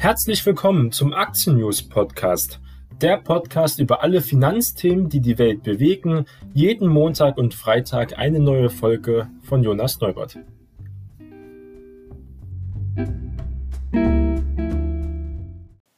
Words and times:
Herzlich 0.00 0.46
willkommen 0.46 0.92
zum 0.92 1.12
Aktien 1.12 1.58
News 1.58 1.82
Podcast. 1.82 2.58
Der 3.02 3.18
Podcast 3.18 3.78
über 3.80 4.02
alle 4.02 4.22
Finanzthemen, 4.22 5.10
die 5.10 5.20
die 5.20 5.36
Welt 5.36 5.62
bewegen. 5.62 6.24
Jeden 6.54 6.88
Montag 6.88 7.36
und 7.36 7.52
Freitag 7.52 8.16
eine 8.18 8.40
neue 8.40 8.70
Folge 8.70 9.28
von 9.42 9.62
Jonas 9.62 10.00
Neubert. 10.00 10.38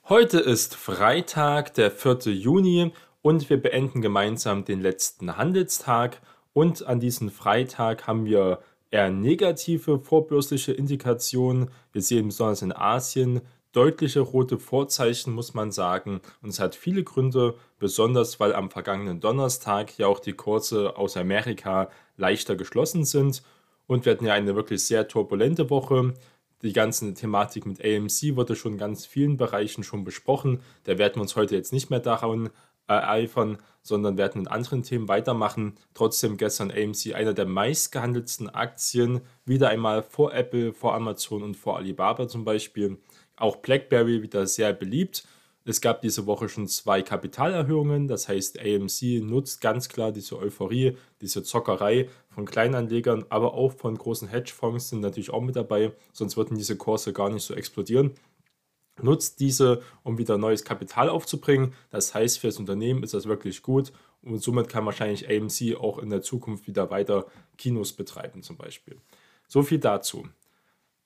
Heute 0.08 0.40
ist 0.40 0.74
Freitag, 0.74 1.74
der 1.74 1.92
4. 1.92 2.32
Juni 2.32 2.90
und 3.22 3.48
wir 3.50 3.62
beenden 3.62 4.02
gemeinsam 4.02 4.64
den 4.64 4.80
letzten 4.80 5.36
Handelstag. 5.36 6.20
Und 6.52 6.84
an 6.84 6.98
diesem 6.98 7.30
Freitag 7.30 8.08
haben 8.08 8.24
wir 8.24 8.64
eher 8.90 9.10
negative 9.12 10.00
vorbörsliche 10.00 10.72
Indikationen. 10.72 11.70
Wir 11.92 12.02
sehen 12.02 12.26
besonders 12.26 12.62
in 12.62 12.72
Asien 12.72 13.42
deutliche 13.72 14.20
rote 14.20 14.58
Vorzeichen, 14.58 15.32
muss 15.32 15.54
man 15.54 15.72
sagen. 15.72 16.20
Und 16.42 16.50
es 16.50 16.60
hat 16.60 16.74
viele 16.74 17.04
Gründe, 17.04 17.54
besonders 17.78 18.38
weil 18.38 18.54
am 18.54 18.70
vergangenen 18.70 19.20
Donnerstag 19.20 19.98
ja 19.98 20.06
auch 20.06 20.20
die 20.20 20.34
Kurse 20.34 20.96
aus 20.96 21.16
Amerika 21.16 21.90
leichter 22.16 22.54
geschlossen 22.54 23.04
sind. 23.04 23.42
Und 23.86 24.04
wir 24.04 24.12
hatten 24.12 24.26
ja 24.26 24.34
eine 24.34 24.54
wirklich 24.54 24.84
sehr 24.84 25.08
turbulente 25.08 25.70
Woche. 25.70 26.14
Die 26.62 26.72
ganze 26.72 27.12
Thematik 27.14 27.66
mit 27.66 27.84
AMC 27.84 28.36
wurde 28.36 28.54
schon 28.54 28.72
in 28.72 28.78
ganz 28.78 29.04
vielen 29.04 29.36
Bereichen 29.36 29.82
schon 29.82 30.04
besprochen. 30.04 30.60
Da 30.84 30.98
werden 30.98 31.16
wir 31.16 31.22
uns 31.22 31.34
heute 31.34 31.56
jetzt 31.56 31.72
nicht 31.72 31.90
mehr 31.90 32.00
daran 32.00 32.50
ereifern, 32.86 33.58
sondern 33.82 34.16
werden 34.16 34.42
in 34.42 34.48
anderen 34.48 34.82
Themen 34.82 35.08
weitermachen. 35.08 35.74
Trotzdem 35.94 36.36
gestern 36.36 36.70
AMC 36.70 37.14
einer 37.14 37.34
der 37.34 37.46
meistgehandelten 37.46 38.48
Aktien, 38.48 39.22
wieder 39.44 39.70
einmal 39.70 40.02
vor 40.02 40.32
Apple, 40.34 40.72
vor 40.72 40.94
Amazon 40.94 41.42
und 41.42 41.56
vor 41.56 41.76
Alibaba 41.76 42.28
zum 42.28 42.44
Beispiel. 42.44 42.98
Auch 43.36 43.56
BlackBerry 43.56 44.22
wieder 44.22 44.46
sehr 44.46 44.72
beliebt. 44.72 45.24
Es 45.64 45.80
gab 45.80 46.02
diese 46.02 46.26
Woche 46.26 46.48
schon 46.48 46.66
zwei 46.66 47.02
Kapitalerhöhungen, 47.02 48.08
das 48.08 48.28
heißt 48.28 48.58
AMC 48.58 49.22
nutzt 49.22 49.60
ganz 49.60 49.88
klar 49.88 50.10
diese 50.10 50.36
Euphorie, 50.36 50.96
diese 51.20 51.44
Zockerei 51.44 52.08
von 52.30 52.46
Kleinanlegern, 52.46 53.24
aber 53.28 53.54
auch 53.54 53.72
von 53.72 53.96
großen 53.96 54.26
Hedgefonds 54.26 54.88
sind 54.88 55.00
natürlich 55.00 55.30
auch 55.30 55.40
mit 55.40 55.54
dabei, 55.54 55.92
sonst 56.12 56.36
würden 56.36 56.56
diese 56.56 56.76
Kurse 56.76 57.12
gar 57.12 57.30
nicht 57.30 57.44
so 57.44 57.54
explodieren 57.54 58.12
nutzt 59.00 59.40
diese, 59.40 59.82
um 60.02 60.18
wieder 60.18 60.38
neues 60.38 60.64
Kapital 60.64 61.08
aufzubringen. 61.08 61.74
Das 61.90 62.14
heißt, 62.14 62.38
für 62.38 62.48
das 62.48 62.58
Unternehmen 62.58 63.02
ist 63.02 63.14
das 63.14 63.26
wirklich 63.26 63.62
gut 63.62 63.92
und 64.22 64.42
somit 64.42 64.68
kann 64.68 64.86
wahrscheinlich 64.86 65.28
AMC 65.28 65.76
auch 65.80 65.98
in 65.98 66.10
der 66.10 66.22
Zukunft 66.22 66.66
wieder 66.66 66.90
weiter 66.90 67.26
Kinos 67.56 67.92
betreiben 67.92 68.42
zum 68.42 68.56
Beispiel. 68.56 68.96
So 69.48 69.62
viel 69.62 69.78
dazu. 69.78 70.28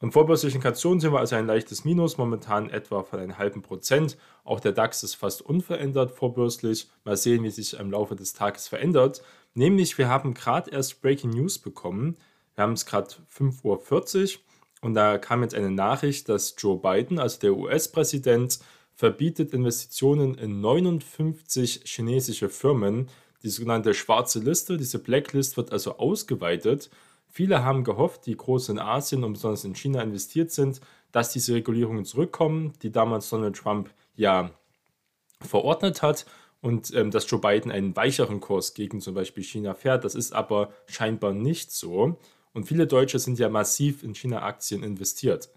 Im 0.03 0.13
vorbörslichen 0.13 0.61
sehen 0.61 1.13
wir 1.13 1.19
also 1.19 1.37
ein 1.37 1.47
leichtes 1.47 1.85
Minus, 1.85 2.19
momentan 2.19 2.69
etwa 2.69 3.03
von 3.03 3.19
einem 3.19 3.39
halben 3.39 3.63
Prozent. 3.63 4.19
Auch 4.45 4.61
der 4.61 4.73
DAX 4.73 5.03
ist 5.03 5.15
fast 5.15 5.41
unverändert 5.41 6.11
vorbörslich. 6.11 6.89
Mal 7.05 7.17
sehen, 7.17 7.45
wie 7.45 7.51
sich 7.51 7.75
im 7.75 7.91
Laufe 7.91 8.15
des 8.15 8.35
Tages 8.35 8.69
verändert. 8.69 9.23
Nämlich, 9.55 9.97
wir 9.97 10.09
haben 10.09 10.35
gerade 10.35 10.71
erst 10.71 11.01
Breaking 11.01 11.31
News 11.31 11.59
bekommen. 11.59 12.19
Wir 12.55 12.65
haben 12.65 12.75
es 12.75 12.85
gerade 12.85 13.09
5.40 13.35 14.35
Uhr 14.35 14.41
und 14.83 14.95
da 14.95 15.17
kam 15.17 15.43
jetzt 15.43 15.55
eine 15.55 15.71
Nachricht, 15.71 16.29
dass 16.29 16.55
Joe 16.59 16.79
Biden, 16.79 17.19
also 17.19 17.41
der 17.41 17.57
US-Präsident, 17.57 18.59
verbietet 18.95 19.53
Investitionen 19.53 20.37
in 20.37 20.61
59 20.61 21.83
chinesische 21.85 22.51
Firmen. 22.51 23.09
Die 23.43 23.49
sogenannte 23.49 23.95
schwarze 23.95 24.41
Liste, 24.41 24.77
diese 24.77 24.99
Blacklist 24.99 25.57
wird 25.57 25.73
also 25.73 25.97
ausgeweitet. 25.99 26.91
Viele 27.37 27.63
haben 27.63 27.85
gehofft, 27.85 28.25
die 28.25 28.35
groß 28.35 28.71
in 28.71 28.79
Asien 28.79 29.23
und 29.23 29.35
besonders 29.35 29.63
in 29.67 29.75
China 29.75 30.01
investiert 30.01 30.51
sind, 30.51 30.81
dass 31.13 31.33
diese 31.35 31.53
Regulierungen 31.53 32.07
zurückkommen, 32.07 32.73
die 32.81 32.91
damals 32.91 33.29
Donald 33.29 33.57
Trump 33.57 33.91
ja 34.15 34.53
verordnet 35.43 36.01
hat 36.01 36.25
und 36.63 36.95
ähm, 36.95 37.11
dass 37.11 37.31
Joe 37.31 37.39
Biden 37.39 37.71
einen 37.71 37.95
weicheren 37.95 38.41
Kurs 38.41 38.73
gegen 38.73 39.03
zum 39.03 39.13
Beispiel 39.13 39.45
China 39.45 39.75
fährt. 39.75 40.05
Das 40.05 40.15
ist 40.15 40.33
aber 40.33 40.73
scheinbar 40.87 41.35
nicht 41.35 41.73
so. 41.73 42.19
Und 42.55 42.65
viele 42.65 42.87
Deutsche 42.87 43.19
sind 43.19 43.39
ja 43.39 43.51
massiv 43.51 44.03
in 44.03 44.15
China-Aktien 44.15 44.83
investiert. 44.83 45.51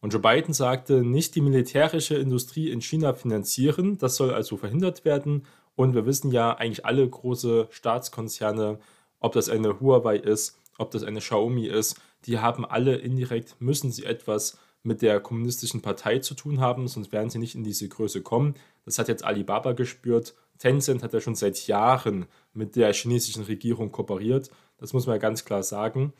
Und 0.00 0.12
Joe 0.12 0.22
Biden 0.22 0.54
sagte, 0.54 1.02
nicht 1.02 1.34
die 1.34 1.40
militärische 1.40 2.14
Industrie 2.14 2.70
in 2.70 2.80
China 2.80 3.12
finanzieren, 3.12 3.98
das 3.98 4.14
soll 4.14 4.32
also 4.32 4.56
verhindert 4.56 5.04
werden. 5.04 5.48
Und 5.74 5.96
wir 5.96 6.06
wissen 6.06 6.30
ja 6.30 6.56
eigentlich 6.56 6.86
alle 6.86 7.08
große 7.08 7.66
Staatskonzerne, 7.70 8.78
ob 9.18 9.32
das 9.32 9.48
eine 9.48 9.80
Huawei 9.80 10.16
ist, 10.16 10.61
ob 10.78 10.90
das 10.90 11.02
eine 11.02 11.20
Xiaomi 11.20 11.66
ist, 11.66 12.00
die 12.26 12.38
haben 12.38 12.64
alle 12.64 12.96
indirekt, 12.96 13.56
müssen 13.60 13.90
sie 13.90 14.04
etwas 14.04 14.58
mit 14.82 15.02
der 15.02 15.20
kommunistischen 15.20 15.82
Partei 15.82 16.18
zu 16.18 16.34
tun 16.34 16.60
haben, 16.60 16.88
sonst 16.88 17.12
werden 17.12 17.30
sie 17.30 17.38
nicht 17.38 17.54
in 17.54 17.64
diese 17.64 17.88
Größe 17.88 18.22
kommen. 18.22 18.54
Das 18.84 18.98
hat 18.98 19.08
jetzt 19.08 19.24
Alibaba 19.24 19.72
gespürt. 19.72 20.34
Tencent 20.58 21.02
hat 21.02 21.12
ja 21.12 21.20
schon 21.20 21.34
seit 21.34 21.66
Jahren 21.66 22.26
mit 22.52 22.76
der 22.76 22.92
chinesischen 22.92 23.44
Regierung 23.44 23.92
kooperiert. 23.92 24.50
Das 24.78 24.92
muss 24.92 25.06
man 25.06 25.20
ganz 25.20 25.44
klar 25.44 25.62
sagen. 25.62 26.12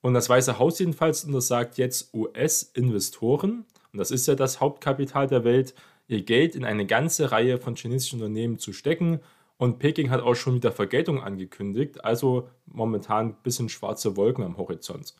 Und 0.00 0.14
das 0.14 0.28
Weiße 0.28 0.58
Haus 0.58 0.78
jedenfalls 0.80 1.24
untersagt 1.24 1.78
jetzt 1.78 2.12
US-Investoren, 2.12 3.64
und 3.92 3.98
das 3.98 4.10
ist 4.10 4.26
ja 4.26 4.34
das 4.34 4.60
Hauptkapital 4.60 5.26
der 5.26 5.44
Welt, 5.44 5.74
ihr 6.08 6.22
Geld 6.22 6.56
in 6.56 6.64
eine 6.64 6.86
ganze 6.86 7.30
Reihe 7.30 7.58
von 7.58 7.76
chinesischen 7.76 8.20
Unternehmen 8.20 8.58
zu 8.58 8.72
stecken. 8.72 9.20
Und 9.62 9.78
Peking 9.78 10.10
hat 10.10 10.22
auch 10.22 10.34
schon 10.34 10.54
wieder 10.54 10.72
Vergeltung 10.72 11.22
angekündigt, 11.22 12.04
also 12.04 12.48
momentan 12.66 13.28
ein 13.28 13.36
bisschen 13.44 13.68
schwarze 13.68 14.16
Wolken 14.16 14.42
am 14.42 14.56
Horizont. 14.56 15.14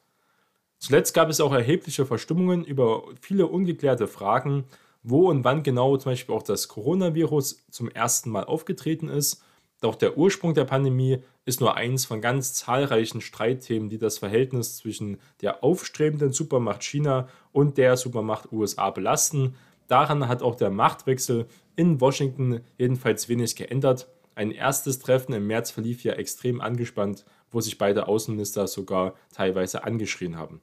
Zuletzt 0.78 1.14
gab 1.14 1.28
es 1.28 1.40
auch 1.40 1.52
erhebliche 1.52 2.06
Verstimmungen 2.06 2.64
über 2.64 3.04
viele 3.20 3.46
ungeklärte 3.46 4.08
Fragen, 4.08 4.64
wo 5.04 5.30
und 5.30 5.44
wann 5.44 5.62
genau 5.62 5.96
zum 5.96 6.10
Beispiel 6.10 6.34
auch 6.34 6.42
das 6.42 6.66
Coronavirus 6.66 7.64
zum 7.70 7.88
ersten 7.88 8.30
Mal 8.30 8.42
aufgetreten 8.44 9.08
ist 9.08 9.44
doch 9.82 9.96
der 9.96 10.16
Ursprung 10.16 10.54
der 10.54 10.64
Pandemie 10.64 11.18
ist 11.44 11.60
nur 11.60 11.76
eins 11.76 12.04
von 12.04 12.20
ganz 12.20 12.54
zahlreichen 12.54 13.20
Streitthemen, 13.20 13.90
die 13.90 13.98
das 13.98 14.18
Verhältnis 14.18 14.76
zwischen 14.76 15.18
der 15.40 15.64
aufstrebenden 15.64 16.32
Supermacht 16.32 16.84
China 16.84 17.28
und 17.50 17.78
der 17.78 17.96
Supermacht 17.96 18.52
USA 18.52 18.90
belasten. 18.90 19.56
Daran 19.88 20.28
hat 20.28 20.40
auch 20.40 20.54
der 20.54 20.70
Machtwechsel 20.70 21.46
in 21.74 22.00
Washington 22.00 22.60
jedenfalls 22.78 23.28
wenig 23.28 23.56
geändert. 23.56 24.06
Ein 24.34 24.50
erstes 24.50 24.98
Treffen 24.98 25.32
im 25.34 25.46
März 25.46 25.70
verlief 25.70 26.04
ja 26.04 26.14
extrem 26.14 26.60
angespannt, 26.60 27.24
wo 27.50 27.60
sich 27.60 27.78
beide 27.78 28.08
Außenminister 28.08 28.66
sogar 28.66 29.14
teilweise 29.34 29.84
angeschrien 29.84 30.36
haben. 30.36 30.62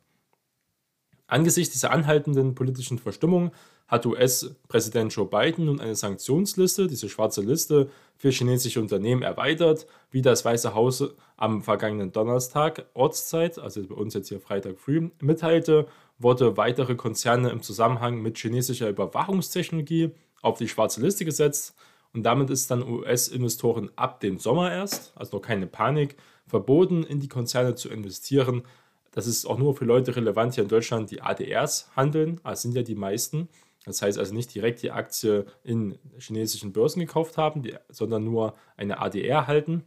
Angesichts 1.28 1.74
dieser 1.74 1.92
anhaltenden 1.92 2.56
politischen 2.56 2.98
Verstimmung 2.98 3.52
hat 3.88 4.06
US-Präsident 4.06 5.14
Joe 5.14 5.28
Biden 5.28 5.66
nun 5.66 5.80
eine 5.80 5.96
Sanktionsliste, 5.96 6.88
diese 6.88 7.10
schwarze 7.10 7.42
Liste, 7.42 7.90
für 8.18 8.30
chinesische 8.30 8.82
Unternehmen 8.82 9.22
erweitert, 9.22 9.88
wie 10.12 10.22
das 10.22 10.44
Weiße 10.44 10.74
Haus 10.74 11.04
am 11.38 11.62
vergangenen 11.62 12.12
Donnerstag 12.12 12.86
Ortszeit, 12.94 13.60
also 13.60 13.84
bei 13.84 13.96
uns 13.96 14.14
jetzt 14.14 14.30
hier 14.30 14.40
Freitag 14.40 14.80
früh, 14.80 15.10
mitteilte, 15.22 15.88
wurde 16.18 16.58
weitere 16.58 16.96
Konzerne 16.96 17.50
im 17.50 17.62
Zusammenhang 17.62 18.22
mit 18.22 18.38
chinesischer 18.38 18.90
Überwachungstechnologie 18.90 20.12
auf 20.42 20.58
die 20.58 20.68
schwarze 20.68 21.02
Liste 21.02 21.26
gesetzt 21.26 21.76
und 22.14 22.24
damit 22.24 22.50
ist 22.50 22.72
dann 22.72 22.88
US-Investoren 22.88 23.92
ab 23.96 24.20
dem 24.20 24.40
Sommer 24.40 24.72
erst, 24.72 25.14
also 25.16 25.38
noch 25.38 25.44
keine 25.44 25.68
Panik, 25.68 26.16
verboten, 26.48 27.04
in 27.04 27.20
die 27.20 27.28
Konzerne 27.28 27.76
zu 27.76 27.90
investieren. 27.90 28.64
Das 29.12 29.28
ist 29.28 29.46
auch 29.46 29.58
nur 29.58 29.76
für 29.76 29.86
Leute 29.86 30.16
relevant 30.16 30.56
hier 30.56 30.64
in 30.64 30.70
Deutschland, 30.70 31.12
die 31.12 31.22
ADRs 31.22 31.90
handeln, 31.96 32.40
das 32.44 32.62
sind 32.62 32.76
ja 32.76 32.82
die 32.82 32.96
meisten. 32.96 33.48
Das 33.86 34.02
heißt 34.02 34.18
also 34.18 34.34
nicht 34.34 34.54
direkt 34.54 34.82
die 34.82 34.92
Aktie 34.92 35.46
in 35.64 35.98
chinesischen 36.18 36.74
Börsen 36.74 37.00
gekauft 37.00 37.38
haben, 37.38 37.64
sondern 37.90 38.24
nur 38.24 38.56
eine 38.76 39.00
ADR 39.00 39.48
halten. 39.48 39.84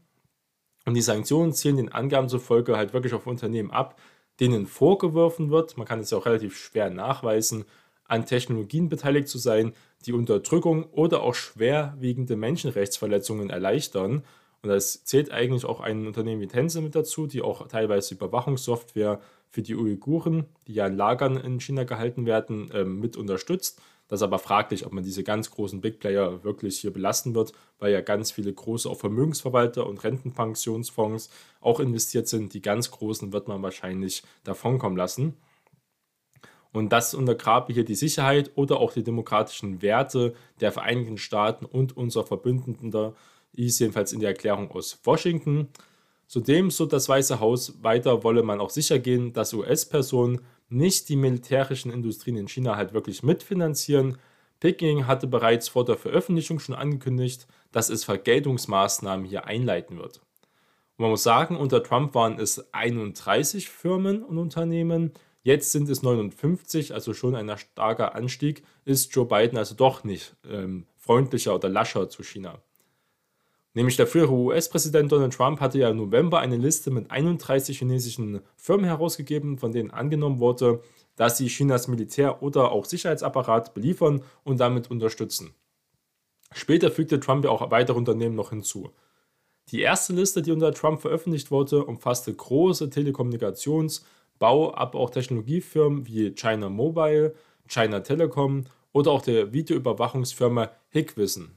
Und 0.87 0.95
die 0.95 1.03
Sanktionen 1.03 1.53
zielen 1.53 1.77
den 1.77 1.93
Angaben 1.93 2.29
zufolge 2.29 2.77
halt 2.77 2.93
wirklich 2.93 3.15
auf 3.15 3.27
Unternehmen 3.27 3.71
ab, 3.71 4.01
denen 4.41 4.67
vorgeworfen 4.67 5.51
wird, 5.51 5.77
man 5.77 5.87
kann 5.87 6.01
es 6.01 6.11
ja 6.11 6.19
auch 6.19 6.27
relativ 6.27 6.57
schwer 6.57 6.91
nachweisen, 6.91 7.65
an 8.13 8.27
Technologien 8.27 8.91
beteiligt 8.91 9.27
zu 9.29 9.39
sein, 9.39 9.73
die 10.05 10.13
Unterdrückung 10.13 10.85
oder 10.93 11.23
auch 11.23 11.35
schwerwiegende 11.35 12.37
Menschenrechtsverletzungen 12.37 13.49
erleichtern. 13.49 14.23
Und 14.61 14.69
das 14.69 15.03
zählt 15.05 15.31
eigentlich 15.31 15.65
auch 15.65 15.81
ein 15.81 16.07
Unternehmen 16.07 16.43
wie 16.43 16.47
Tencent 16.47 16.85
mit 16.85 16.95
dazu, 16.95 17.27
die 17.27 17.41
auch 17.41 17.67
teilweise 17.69 18.15
Überwachungssoftware 18.15 19.19
für 19.49 19.63
die 19.63 19.75
Uiguren, 19.75 20.45
die 20.67 20.75
ja 20.75 20.87
in 20.89 20.97
Lagern 20.97 21.39
in 21.39 21.59
China 21.59 21.85
gehalten 21.85 22.27
werden, 22.27 22.71
ähm, 22.75 23.01
mit 23.01 23.17
unterstützt. 23.17 23.81
Das 24.09 24.21
ist 24.21 24.25
aber 24.25 24.39
fraglich, 24.39 24.85
ob 24.85 24.93
man 24.93 25.05
diese 25.05 25.25
ganz 25.25 25.51
großen 25.51 25.81
Big 25.81 25.99
Player 25.99 26.45
wirklich 26.45 26.81
hier 26.81 26.93
belasten 26.93 27.35
wird, 27.35 27.55
weil 27.79 27.95
ja 27.95 28.03
ganz 28.03 28.31
viele 28.31 28.53
große 28.53 28.91
auch 28.91 28.99
Vermögensverwalter 28.99 29.87
und 29.87 30.05
Rentenpensionsfonds 30.05 31.31
auch 31.63 31.81
investiert 31.81 32.29
sind. 32.29 32.53
Die 32.53 32.61
ganz 32.61 32.91
großen 32.91 33.33
wird 33.33 33.49
man 33.49 33.63
wahrscheinlich 33.63 34.23
davonkommen 34.45 34.99
lassen. 34.99 35.35
Und 36.73 36.91
das 36.91 37.15
untergrabe 37.15 37.73
hier 37.73 37.85
die 37.85 37.95
Sicherheit 37.95 38.51
oder 38.55 38.79
auch 38.79 38.93
die 38.93 39.05
demokratischen 39.05 39.83
Werte 39.83 40.35
der 40.61 40.73
Vereinigten 40.73 41.19
Staaten 41.19 41.67
und 41.67 41.97
unserer 41.97 42.25
Verbündeten. 42.25 42.91
Da 42.91 43.13
ist 43.53 43.79
jedenfalls 43.79 44.13
in 44.13 44.21
der 44.21 44.31
Erklärung 44.31 44.71
aus 44.71 44.99
Washington. 45.05 45.69
Zudem, 46.27 46.71
so 46.71 46.87
das 46.87 47.11
Weiße 47.11 47.41
Haus, 47.41 47.83
weiter 47.83 48.25
wolle 48.25 48.43
man 48.43 48.61
auch 48.61 48.71
sicher 48.71 48.99
gehen, 48.99 49.35
dass 49.35 49.53
US-Personen 49.53 50.41
nicht 50.71 51.11
die 51.11 51.17
militärischen 51.17 51.93
Industrien 51.93 52.39
in 52.39 52.49
China 52.49 52.77
halt 52.77 52.95
wirklich 52.95 53.23
mitfinanzieren. 53.23 54.17
Peking 54.59 55.07
hatte 55.07 55.27
bereits 55.27 55.69
vor 55.69 55.85
der 55.85 55.99
Veröffentlichung 55.99 56.59
schon 56.59 56.75
angekündigt, 56.75 57.47
dass 57.71 57.91
es 57.91 58.05
Vergeltungsmaßnahmen 58.05 59.27
hier 59.27 59.45
einleiten 59.45 59.99
wird. 59.99 60.23
Und 60.97 61.03
man 61.03 61.11
muss 61.11 61.23
sagen, 61.23 61.57
unter 61.57 61.83
Trump 61.83 62.15
waren 62.15 62.39
es 62.39 62.73
31 62.73 63.69
Firmen 63.69 64.23
und 64.23 64.39
Unternehmen, 64.39 65.13
jetzt 65.43 65.73
sind 65.73 65.89
es 65.89 66.03
59, 66.03 66.95
also 66.95 67.15
schon 67.15 67.35
ein 67.35 67.57
starker 67.57 68.15
Anstieg, 68.15 68.65
ist 68.85 69.15
Joe 69.15 69.27
Biden 69.27 69.59
also 69.59 69.75
doch 69.75 70.05
nicht 70.05 70.37
ähm, 70.49 70.87
freundlicher 70.97 71.55
oder 71.55 71.69
lascher 71.69 72.09
zu 72.09 72.23
China. 72.23 72.61
Nämlich 73.75 73.97
der 73.97 74.07
frühere 74.07 74.33
US-Präsident 74.33 75.11
Donald 75.11 75.33
Trump 75.33 75.61
hatte 75.61 75.79
ja 75.79 75.89
im 75.89 75.97
November 75.97 76.41
eine 76.41 76.57
Liste 76.57 76.91
mit 76.91 77.11
31 77.11 77.79
chinesischen 77.79 78.41
Firmen 78.57 78.85
herausgegeben, 78.85 79.59
von 79.59 79.73
denen 79.73 79.91
angenommen 79.91 80.41
wurde, 80.41 80.83
dass 81.17 81.39
sie 81.39 81.49
Chinas 81.49 81.89
Militär- 81.89 82.43
oder 82.43 82.71
auch 82.71 82.85
Sicherheitsapparat 82.85 83.73
beliefern 83.73 84.23
und 84.45 84.61
damit 84.61 84.91
unterstützen. 84.91 85.55
Später 86.53 86.91
fügte 86.91 87.19
Trump 87.19 87.45
ja 87.45 87.51
auch 87.51 87.71
weitere 87.71 87.97
Unternehmen 87.97 88.35
noch 88.35 88.51
hinzu. 88.51 88.91
Die 89.71 89.81
erste 89.81 90.13
Liste, 90.13 90.43
die 90.43 90.53
unter 90.53 90.75
Trump 90.75 91.01
veröffentlicht 91.01 91.51
wurde, 91.51 91.85
umfasste 91.85 92.35
große 92.35 92.91
Telekommunikations-, 92.91 94.03
Bau-, 94.43 94.75
aber 94.75 94.99
auch 94.99 95.11
Technologiefirmen 95.11 96.07
wie 96.09 96.35
China 96.35 96.69
Mobile, 96.69 97.35
China 97.69 98.01
Telecom 98.01 98.65
oder 98.93 99.13
auch 99.13 99.23
der 99.23 99.53
Videoüberwachungsfirma 99.53 100.71
Hikvision. 100.91 101.53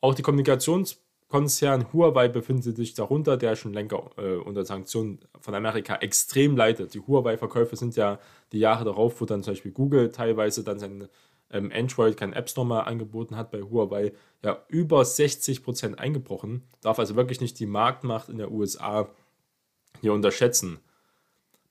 Auch 0.00 0.14
die 0.14 0.22
Kommunikations- 0.22 0.98
Konzern 1.28 1.92
Huawei 1.92 2.28
befindet 2.28 2.76
sich 2.76 2.94
darunter, 2.94 3.36
der 3.36 3.56
schon 3.56 3.72
länger 3.72 4.10
äh, 4.16 4.36
unter 4.36 4.64
Sanktionen 4.64 5.18
von 5.40 5.56
Amerika 5.56 5.96
extrem 5.96 6.56
leidet. 6.56 6.94
Die 6.94 7.00
Huawei-Verkäufe 7.00 7.74
sind 7.74 7.96
ja 7.96 8.20
die 8.52 8.60
Jahre 8.60 8.84
darauf, 8.84 9.20
wo 9.20 9.24
dann 9.24 9.42
zum 9.42 9.54
Beispiel 9.54 9.72
Google 9.72 10.12
teilweise 10.12 10.62
dann 10.62 10.78
sein 10.78 11.08
ähm, 11.50 11.72
Android 11.74 12.16
kein 12.16 12.32
App 12.32 12.48
Store 12.48 12.66
mehr 12.66 12.86
angeboten 12.86 13.36
hat 13.36 13.50
bei 13.50 13.60
Huawei, 13.60 14.12
ja 14.44 14.64
über 14.68 15.02
60% 15.02 15.96
eingebrochen. 15.96 16.62
Darf 16.80 17.00
also 17.00 17.16
wirklich 17.16 17.40
nicht 17.40 17.58
die 17.58 17.66
Marktmacht 17.66 18.28
in 18.28 18.38
der 18.38 18.52
USA 18.52 19.08
hier 20.00 20.12
unterschätzen. 20.12 20.78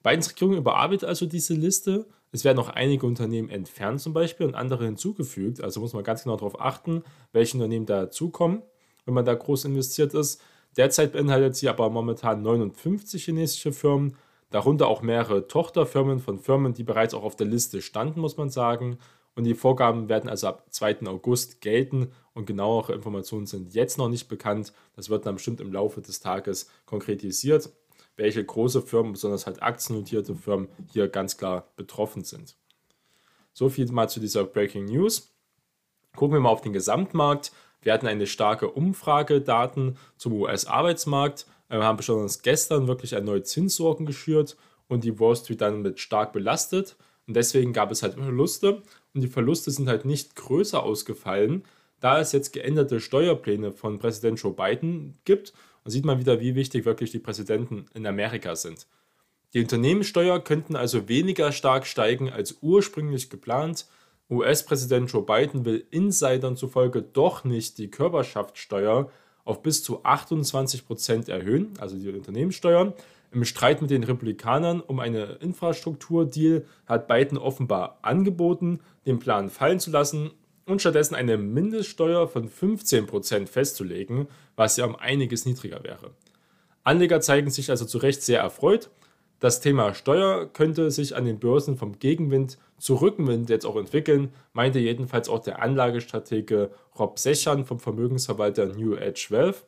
Bidens 0.06 0.30
Regierung 0.30 0.56
überarbeitet 0.56 1.10
also 1.10 1.26
diese 1.26 1.54
Liste. 1.54 2.06
Es 2.32 2.46
werden 2.46 2.58
noch 2.58 2.70
einige 2.70 3.06
Unternehmen 3.06 3.50
entfernt 3.50 4.00
zum 4.00 4.14
Beispiel 4.14 4.46
und 4.46 4.56
andere 4.56 4.86
hinzugefügt. 4.86 5.62
Also 5.62 5.82
muss 5.82 5.94
man 5.94 6.04
ganz 6.04 6.24
genau 6.24 6.38
darauf 6.38 6.62
achten, 6.62 7.04
welche 7.34 7.58
Unternehmen 7.58 7.86
dazukommen 7.86 8.62
wenn 9.06 9.14
man 9.14 9.26
da 9.26 9.34
groß 9.34 9.66
investiert 9.66 10.14
ist. 10.14 10.42
Derzeit 10.78 11.14
beinhaltet 11.14 11.56
sie 11.56 11.70
aber 11.70 11.90
momentan 11.90 12.42
59 12.42 13.24
chinesische 13.24 13.72
Firmen, 13.72 14.18
darunter 14.50 14.88
auch 14.88 15.02
mehrere 15.02 15.48
Tochterfirmen 15.48 16.20
von 16.20 16.40
Firmen, 16.40 16.74
die 16.74 16.84
bereits 16.84 17.14
auch 17.14 17.24
auf 17.24 17.36
der 17.36 17.48
Liste 17.48 17.82
standen, 17.82 18.20
muss 18.20 18.38
man 18.38 18.50
sagen. 18.50 18.98
Und 19.36 19.44
die 19.46 19.54
Vorgaben 19.54 20.10
werden 20.10 20.30
also 20.30 20.48
ab 20.48 20.66
2. 20.70 21.08
August 21.08 21.62
gelten 21.62 22.12
und 22.34 22.46
genauere 22.46 22.94
Informationen 22.94 23.46
sind 23.46 23.74
jetzt 23.74 23.98
noch 23.98 24.10
nicht 24.10 24.28
bekannt. 24.28 24.74
Das 24.96 25.10
wird 25.10 25.26
dann 25.26 25.36
bestimmt 25.36 25.62
im 25.62 25.74
Laufe 25.74 26.02
des 26.02 26.20
Tages 26.20 26.70
konkretisiert, 26.86 27.70
welche 28.18 28.44
große 28.44 28.82
Firmen, 28.82 29.14
besonders 29.14 29.46
halt 29.46 29.62
aktiennotierte 29.62 30.36
Firmen, 30.36 30.70
hier 30.92 31.08
ganz 31.08 31.38
klar 31.38 31.72
betroffen 31.76 32.24
sind. 32.24 32.56
So 33.54 33.70
viel 33.70 33.92
mal 33.92 34.10
zu 34.10 34.20
dieser 34.20 34.44
Breaking 34.44 34.86
News. 34.86 35.34
Gucken 36.16 36.36
wir 36.36 36.42
mal 36.42 36.50
auf 36.50 36.62
den 36.62 36.74
Gesamtmarkt. 36.74 37.52
Wir 37.82 37.94
hatten 37.94 38.08
eine 38.08 38.28
starke 38.28 38.70
Umfragedaten 38.70 39.98
zum 40.18 40.34
US-Arbeitsmarkt, 40.34 41.46
wir 41.70 41.84
haben 41.84 41.98
besonders 41.98 42.42
gestern 42.42 42.88
wirklich 42.88 43.14
erneut 43.14 43.48
Zinssorgen 43.48 44.06
geschürt 44.06 44.56
und 44.88 45.04
die 45.04 45.20
Wall 45.20 45.36
Street 45.36 45.62
dann 45.62 45.82
mit 45.82 46.00
stark 46.00 46.32
belastet. 46.32 46.96
Und 47.28 47.36
deswegen 47.36 47.74
gab 47.74 47.92
es 47.92 48.04
halt 48.04 48.14
Verluste 48.14 48.84
und 49.14 49.22
die 49.22 49.28
Verluste 49.28 49.72
sind 49.72 49.90
halt 49.90 50.06
nicht 50.06 50.36
größer 50.36 50.84
ausgefallen, 50.84 51.64
da 52.00 52.20
es 52.20 52.34
jetzt 52.34 52.54
geänderte 52.54 53.00
Steuerpläne 53.00 53.72
von 53.72 53.98
Präsident 53.98 54.40
Joe 54.40 54.54
Biden 54.54 55.18
gibt. 55.26 55.54
Und 55.86 55.92
sieht 55.92 56.04
man 56.04 56.20
wieder, 56.20 56.42
wie 56.42 56.56
wichtig 56.56 56.84
wirklich 56.84 57.12
die 57.12 57.20
Präsidenten 57.20 57.86
in 57.94 58.08
Amerika 58.08 58.56
sind. 58.56 58.88
Die 59.54 59.62
Unternehmenssteuer 59.62 60.44
könnten 60.44 60.76
also 60.76 61.08
weniger 61.08 61.52
stark 61.52 61.86
steigen 61.86 62.30
als 62.30 62.58
ursprünglich 62.62 63.30
geplant. 63.30 63.86
US-Präsident 64.30 65.12
Joe 65.12 65.22
Biden 65.22 65.64
will 65.64 65.86
Insidern 65.92 66.58
zufolge 66.58 67.04
doch 67.04 67.44
nicht 67.44 67.78
die 67.78 67.92
Körperschaftssteuer 67.92 69.12
auf 69.44 69.62
bis 69.62 69.84
zu 69.84 70.04
28% 70.04 71.30
erhöhen, 71.30 71.74
also 71.80 71.96
die 71.96 72.10
Unternehmenssteuern. 72.10 72.94
Im 73.32 73.46
Streit 73.46 73.82
mit 73.82 73.92
den 73.92 74.04
Republikanern 74.04 74.82
um 74.82 75.00
einen 75.00 75.38
Infrastrukturdeal 75.38 76.66
hat 76.88 77.08
Biden 77.08 77.38
offenbar 77.38 78.00
angeboten, 78.02 78.80
den 79.06 79.20
Plan 79.20 79.50
fallen 79.50 79.80
zu 79.80 79.92
lassen 79.92 80.32
und 80.66 80.82
stattdessen 80.82 81.16
eine 81.16 81.38
Mindeststeuer 81.38 82.28
von 82.28 82.50
15% 82.50 83.48
festzulegen, 83.48 84.28
was 84.56 84.78
ja 84.78 84.86
um 84.86 84.96
einiges 84.96 85.46
niedriger 85.46 85.84
wäre. 85.84 86.12
Anleger 86.84 87.22
zeigen 87.22 87.50
sich 87.50 87.70
also 87.70 87.86
zu 87.86 87.98
Recht 87.98 88.22
sehr 88.22 88.40
erfreut 88.40 88.90
das 89.40 89.60
Thema 89.60 89.94
Steuer 89.94 90.48
könnte 90.48 90.90
sich 90.92 91.16
an 91.16 91.26
den 91.26 91.40
Börsen 91.40 91.76
vom 91.78 92.00
Gegenwind 92.00 92.58
zu 92.78 92.96
Rückenwind 92.96 93.50
jetzt 93.50 93.66
auch 93.66 93.76
entwickeln, 93.76 94.34
meinte 94.54 94.80
jedenfalls 94.80 95.28
auch 95.28 95.40
der 95.40 95.62
Anlagestratege 95.62 96.72
Rob 96.98 97.20
Sechan 97.20 97.66
vom 97.66 97.80
Vermögensverwalter 97.80 98.68
New 98.68 98.96
Edge 98.96 99.28
Wealth. 99.30 99.66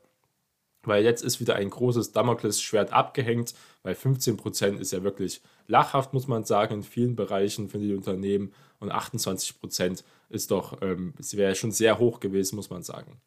Weil 0.87 1.03
jetzt 1.03 1.23
ist 1.23 1.39
wieder 1.39 1.55
ein 1.55 1.69
großes 1.69 2.13
Damoklesschwert 2.13 2.93
abgehängt, 2.93 3.53
weil 3.83 3.93
15% 3.93 4.77
ist 4.77 4.91
ja 4.91 5.03
wirklich 5.03 5.41
lachhaft, 5.67 6.13
muss 6.13 6.27
man 6.27 6.45
sagen, 6.45 6.75
in 6.75 6.83
vielen 6.83 7.15
Bereichen 7.15 7.69
für 7.69 7.77
die 7.77 7.93
Unternehmen 7.93 8.53
und 8.79 8.91
28% 8.91 10.03
ist 10.29 10.51
doch, 10.51 10.81
ähm, 10.81 11.13
wäre 11.17 11.55
schon 11.55 11.71
sehr 11.71 11.99
hoch 11.99 12.19
gewesen, 12.19 12.55
muss 12.55 12.69
man 12.69 12.83
sagen. 12.83 13.19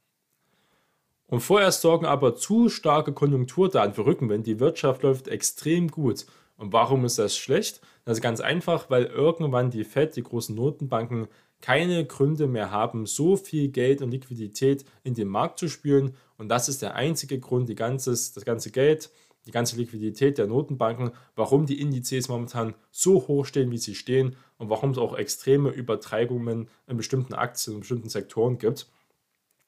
Und 1.27 1.41
vorerst 1.41 1.83
sorgen 1.83 2.07
aber 2.07 2.35
zu 2.35 2.69
starke 2.69 3.13
Konjunkturdaten 3.13 3.95
für 3.95 4.05
Rückenwind. 4.05 4.47
Die 4.47 4.59
Wirtschaft 4.59 5.03
läuft 5.03 5.29
extrem 5.29 5.89
gut. 5.89 6.27
Und 6.57 6.73
warum 6.73 7.05
ist 7.05 7.19
das 7.19 7.37
schlecht? 7.37 7.81
Das 8.05 8.19
ist 8.19 8.23
ganz 8.23 8.41
einfach, 8.41 8.91
weil 8.91 9.05
irgendwann 9.05 9.71
die 9.71 9.85
Fed, 9.85 10.17
die 10.17 10.25
großen 10.25 10.57
Notenbanken, 10.57 11.29
keine 11.61 12.05
Gründe 12.07 12.47
mehr 12.47 12.71
haben, 12.71 13.07
so 13.07 13.37
viel 13.37 13.69
Geld 13.69 14.03
und 14.03 14.11
Liquidität 14.11 14.85
in 15.03 15.15
den 15.15 15.29
Markt 15.29 15.59
zu 15.59 15.69
spülen. 15.69 16.15
Und 16.39 16.49
das 16.49 16.69
ist 16.69 16.83
der 16.83 16.95
einzige 16.95 17.39
Grund, 17.39 17.75
ganzes, 17.77 18.33
das 18.33 18.45
ganze 18.45 18.71
Geld, 18.71 19.11
die 19.47 19.51
ganze 19.51 19.77
Liquidität 19.77 20.39
der 20.39 20.47
Notenbanken, 20.47 21.13
warum 21.35 21.67
die 21.67 21.81
Indizes 21.81 22.29
momentan 22.29 22.75
so 22.91 23.27
hoch 23.27 23.47
stehen, 23.47 23.71
wie 23.71 23.79
sie 23.79 23.95
stehen 23.95 24.37
und 24.59 24.71
warum 24.71 24.91
es 24.91 24.99
auch 24.99 25.17
extreme 25.17 25.71
Übertreibungen 25.71 26.69
in 26.87 26.97
bestimmten 26.97 27.35
Aktien 27.35 27.75
und 27.75 27.81
bestimmten 27.81 28.09
Sektoren 28.09 28.59
gibt. 28.59 28.87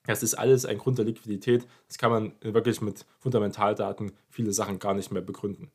Das 0.07 0.23
ist 0.23 0.35
alles 0.35 0.66
ein 0.66 0.78
Grund 0.78 0.99
der 0.99 1.05
Liquidität. 1.05 1.66
Das 1.88 1.97
kann 1.97 2.11
man 2.11 2.33
wirklich 2.40 2.81
mit 2.81 3.07
Fundamentaldaten 3.21 4.12
viele 4.28 4.52
Sachen 4.52 4.78
gar 4.78 4.95
nicht 4.95 5.12
mehr 5.12 5.23
begründen. 5.23 5.71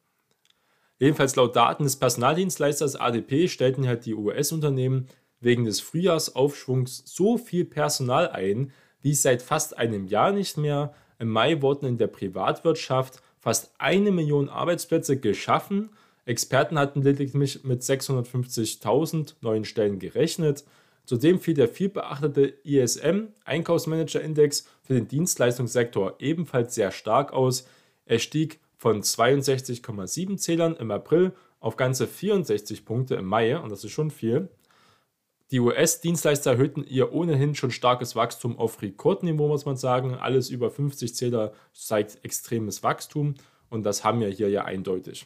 Jedenfalls 0.99 1.35
laut 1.35 1.55
Daten 1.55 1.83
des 1.83 1.95
Personaldienstleisters 1.95 2.95
ADP 2.95 3.47
stellten 3.47 3.87
halt 3.87 4.05
die 4.05 4.15
US-Unternehmen 4.15 5.07
wegen 5.39 5.65
des 5.65 5.79
Frühjahrsaufschwungs 5.81 7.03
so 7.05 7.37
viel 7.37 7.65
Personal 7.65 8.29
ein, 8.29 8.71
wie 9.01 9.13
seit 9.13 9.41
fast 9.41 9.77
einem 9.77 10.07
Jahr 10.07 10.31
nicht 10.31 10.57
mehr. 10.57 10.93
Im 11.19 11.29
Mai 11.29 11.61
wurden 11.61 11.85
in 11.85 11.97
der 11.97 12.07
Privatwirtschaft 12.07 13.21
fast 13.39 13.71
eine 13.77 14.11
Million 14.11 14.49
Arbeitsplätze 14.49 15.17
geschaffen. 15.17 15.89
Experten 16.25 16.77
hatten 16.77 17.01
lediglich 17.01 17.63
mit 17.63 17.81
650.000 17.81 19.35
neuen 19.41 19.65
Stellen 19.65 19.99
gerechnet. 19.99 20.65
Zudem 21.05 21.39
fiel 21.39 21.53
der 21.53 21.69
vielbeachtete 21.69 22.53
ISM 22.65 23.29
Einkaufsmanager 23.45 24.19
Index 24.19 24.67
für 24.83 24.95
den 24.95 25.07
Dienstleistungssektor 25.07 26.15
ebenfalls 26.19 26.75
sehr 26.75 26.91
stark 26.91 27.31
aus. 27.31 27.65
Er 28.05 28.19
stieg 28.19 28.59
von 28.75 29.01
62,7 29.01 30.37
Zählern 30.37 30.75
im 30.75 30.91
April 30.91 31.31
auf 31.61 31.77
ganze 31.77 32.07
64 32.07 32.83
Punkte 32.83 33.15
im 33.15 33.25
Mai 33.25 33.57
und 33.57 33.71
das 33.71 33.85
ist 33.85 33.91
schon 33.91 34.11
viel. 34.11 34.49
Die 35.51 35.61
US-Dienstleister 35.61 36.51
erhöhten 36.51 36.83
ihr 36.85 37.13
ohnehin 37.13 37.55
schon 37.55 37.71
starkes 37.71 38.17
Wachstum 38.17 38.59
auf 38.59 38.81
Rekordniveau, 38.81 39.47
muss 39.47 39.65
man 39.65 39.77
sagen. 39.77 40.15
Alles 40.15 40.49
über 40.49 40.69
50 40.69 41.15
Zähler 41.15 41.53
zeigt 41.73 42.23
extremes 42.25 42.83
Wachstum 42.83 43.35
und 43.69 43.83
das 43.83 44.03
haben 44.03 44.19
wir 44.19 44.27
hier 44.27 44.49
ja 44.49 44.65
eindeutig. 44.65 45.25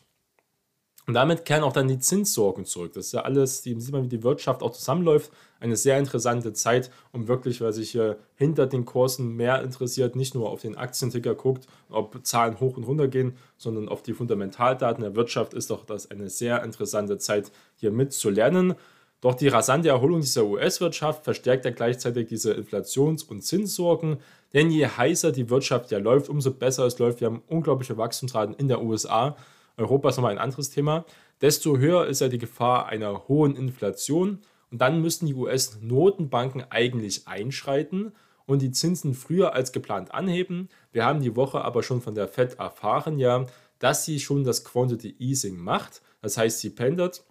Und 1.08 1.16
damit 1.16 1.46
kehren 1.46 1.64
auch 1.64 1.74
dann 1.74 1.88
die 1.88 1.98
Zinssorgen 1.98 2.66
zurück. 2.66 2.94
Das 2.94 3.08
ist 3.08 3.12
ja 3.14 3.22
alles, 3.22 3.64
die 3.64 3.80
sieht 3.82 3.92
man, 3.92 4.04
wie 4.04 4.10
die 4.10 4.22
Wirtschaft 4.22 4.62
auch 4.62 4.72
zusammenläuft. 4.72 5.32
Eine 5.60 5.76
sehr 5.76 5.98
interessante 5.98 6.54
Zeit, 6.54 6.92
um 7.12 7.28
wirklich, 7.28 7.60
weil 7.60 7.74
sich 7.74 7.90
hier 7.90 8.20
hinter 8.36 8.68
den 8.68 8.86
Kursen 8.86 9.36
mehr 9.36 9.64
interessiert, 9.64 10.16
nicht 10.16 10.36
nur 10.36 10.52
auf 10.52 10.62
den 10.62 10.78
Aktienticker 10.78 11.34
guckt, 11.34 11.66
ob 11.90 12.24
Zahlen 12.24 12.60
hoch 12.60 12.78
und 12.78 12.84
runter 12.84 13.08
gehen, 13.08 13.36
sondern 13.58 13.90
auf 13.90 14.04
die 14.04 14.14
Fundamentaldaten 14.14 15.04
der 15.04 15.16
Wirtschaft 15.16 15.56
ist 15.56 15.72
doch 15.72 15.86
das 15.86 16.12
eine 16.12 16.30
sehr 16.30 16.64
interessante 16.64 17.18
Zeit, 17.18 17.52
hier 17.76 17.92
mitzulernen. 17.92 18.76
Doch 19.22 19.36
die 19.36 19.48
rasante 19.48 19.90
Erholung 19.90 20.22
dieser 20.22 20.46
US-Wirtschaft 20.46 21.24
verstärkt 21.24 21.66
ja 21.66 21.72
gleichzeitig 21.72 22.28
diese 22.28 22.54
Inflations- 22.54 23.24
und 23.24 23.42
Zinssorgen. 23.44 24.18
Denn 24.54 24.72
je 24.72 24.88
heißer 24.88 25.32
die 25.32 25.50
Wirtschaft 25.50 25.92
ja 25.92 26.00
läuft, 26.00 26.28
umso 26.28 26.52
besser 26.52 26.86
es 26.86 27.00
läuft. 27.00 27.22
Wir 27.22 27.28
haben 27.28 27.44
unglaubliche 27.48 27.98
Wachstumsraten 27.98 28.56
in 28.56 28.68
der 28.68 28.82
USA 28.82 29.38
Europa 29.78 30.10
ist 30.10 30.18
nochmal 30.18 30.32
ein 30.32 30.38
anderes 30.38 30.70
Thema, 30.70 31.06
desto 31.42 31.78
höher 31.78 32.06
ist 32.08 32.22
ja 32.22 32.28
die 32.28 32.38
Gefahr 32.38 32.88
einer 32.88 33.28
hohen 33.28 33.56
Inflation. 33.56 34.40
Und 34.70 34.80
dann 34.80 35.02
müssten 35.02 35.26
die 35.26 35.34
US-Notenbanken 35.34 36.64
eigentlich 36.70 37.28
einschreiten 37.28 38.14
und 38.46 38.62
die 38.62 38.72
Zinsen 38.72 39.14
früher 39.14 39.54
als 39.54 39.72
geplant 39.72 40.14
anheben. 40.14 40.70
Wir 40.94 41.06
haben 41.06 41.22
die 41.22 41.36
Woche 41.36 41.62
aber 41.62 41.84
schon 41.84 42.02
von 42.02 42.16
der 42.16 42.28
Fed 42.28 42.58
erfahren, 42.58 43.20
ja, 43.20 43.46
dass 43.80 44.06
sie 44.06 44.20
schon 44.20 44.44
das 44.44 44.64
Quantity 44.64 45.16
Easing 45.20 45.58
macht. 45.58 46.02
Das 46.22 46.38
heißt, 46.38 46.60
sie 46.60 46.70
pendert. 46.70 47.24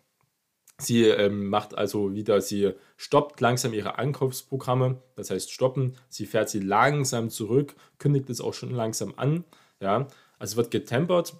Sie 0.80 1.04
ähm, 1.04 1.48
macht 1.48 1.76
also 1.76 2.14
wieder, 2.14 2.40
sie 2.40 2.72
stoppt 2.96 3.40
langsam 3.40 3.74
ihre 3.74 3.98
Ankaufsprogramme, 3.98 5.02
das 5.14 5.30
heißt 5.30 5.52
stoppen, 5.52 5.94
sie 6.08 6.24
fährt 6.24 6.48
sie 6.48 6.60
langsam 6.60 7.28
zurück, 7.28 7.74
kündigt 7.98 8.30
es 8.30 8.40
auch 8.40 8.54
schon 8.54 8.70
langsam 8.70 9.12
an, 9.16 9.44
ja, 9.80 10.08
also 10.38 10.56
wird 10.56 10.70
getempert, 10.70 11.34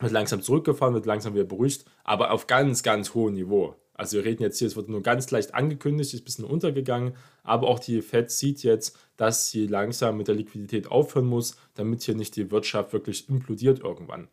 wird 0.00 0.12
langsam 0.12 0.40
zurückgefahren, 0.40 0.94
wird 0.94 1.04
langsam 1.04 1.34
wieder 1.34 1.44
beruhigt, 1.44 1.84
aber 2.02 2.30
auf 2.30 2.46
ganz, 2.46 2.82
ganz 2.82 3.12
hohem 3.12 3.34
Niveau. 3.34 3.76
Also 3.92 4.18
wir 4.18 4.24
reden 4.24 4.42
jetzt 4.42 4.58
hier, 4.58 4.68
es 4.68 4.76
wird 4.76 4.88
nur 4.88 5.02
ganz 5.02 5.30
leicht 5.30 5.54
angekündigt, 5.54 6.14
ist 6.14 6.20
ein 6.20 6.24
bisschen 6.24 6.44
untergegangen, 6.44 7.14
aber 7.42 7.68
auch 7.68 7.78
die 7.78 8.02
Fed 8.02 8.30
sieht 8.30 8.62
jetzt, 8.62 8.98
dass 9.16 9.50
sie 9.50 9.66
langsam 9.66 10.16
mit 10.16 10.28
der 10.28 10.34
Liquidität 10.34 10.90
aufhören 10.90 11.26
muss, 11.26 11.56
damit 11.74 12.02
hier 12.02 12.14
nicht 12.14 12.36
die 12.36 12.50
Wirtschaft 12.50 12.92
wirklich 12.92 13.28
implodiert 13.28 13.80
irgendwann. 13.80 14.28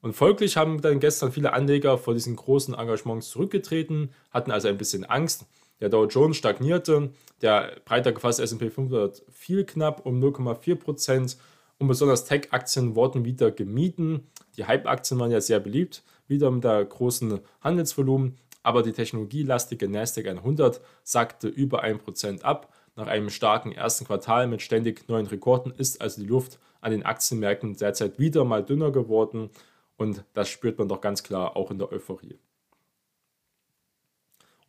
Und 0.00 0.12
folglich 0.12 0.56
haben 0.56 0.80
dann 0.80 1.00
gestern 1.00 1.32
viele 1.32 1.52
Anleger 1.52 1.98
vor 1.98 2.14
diesen 2.14 2.36
großen 2.36 2.74
Engagements 2.74 3.30
zurückgetreten, 3.30 4.10
hatten 4.30 4.50
also 4.50 4.68
ein 4.68 4.78
bisschen 4.78 5.04
Angst. 5.04 5.46
Der 5.80 5.88
Dow 5.88 6.06
Jones 6.06 6.36
stagnierte, 6.36 7.10
der 7.42 7.76
breiter 7.84 8.12
gefasste 8.12 8.42
SP 8.42 8.70
500 8.70 9.22
fiel 9.30 9.64
knapp 9.64 10.06
um 10.06 10.22
0,4% 10.22 11.36
und 11.78 11.88
besonders 11.88 12.24
Tech-Aktien 12.24 12.94
wurden 12.94 13.24
wieder 13.24 13.50
gemieden. 13.50 14.26
Die 14.56 14.64
Hype-Aktien 14.64 15.18
waren 15.20 15.30
ja 15.30 15.40
sehr 15.40 15.60
beliebt, 15.60 16.02
wieder 16.26 16.50
mit 16.50 16.64
der 16.64 16.84
großen 16.84 17.40
Handelsvolumen, 17.60 18.36
aber 18.62 18.82
die 18.82 18.92
technologielastige 18.92 19.88
Nasdaq 19.88 20.26
100 20.26 20.80
sackte 21.04 21.48
über 21.48 21.84
1% 21.84 22.42
ab. 22.42 22.72
Nach 22.96 23.06
einem 23.06 23.30
starken 23.30 23.70
ersten 23.70 24.04
Quartal 24.04 24.48
mit 24.48 24.60
ständig 24.62 25.08
neuen 25.08 25.26
Rekorden 25.26 25.72
ist 25.76 26.00
also 26.00 26.20
die 26.20 26.26
Luft 26.26 26.58
an 26.80 26.90
den 26.90 27.04
Aktienmärkten 27.04 27.76
derzeit 27.76 28.18
wieder 28.18 28.44
mal 28.44 28.64
dünner 28.64 28.90
geworden 28.90 29.50
und 29.98 30.24
das 30.32 30.48
spürt 30.48 30.78
man 30.78 30.88
doch 30.88 31.02
ganz 31.02 31.22
klar 31.22 31.56
auch 31.56 31.70
in 31.70 31.78
der 31.78 31.92
Euphorie. 31.92 32.38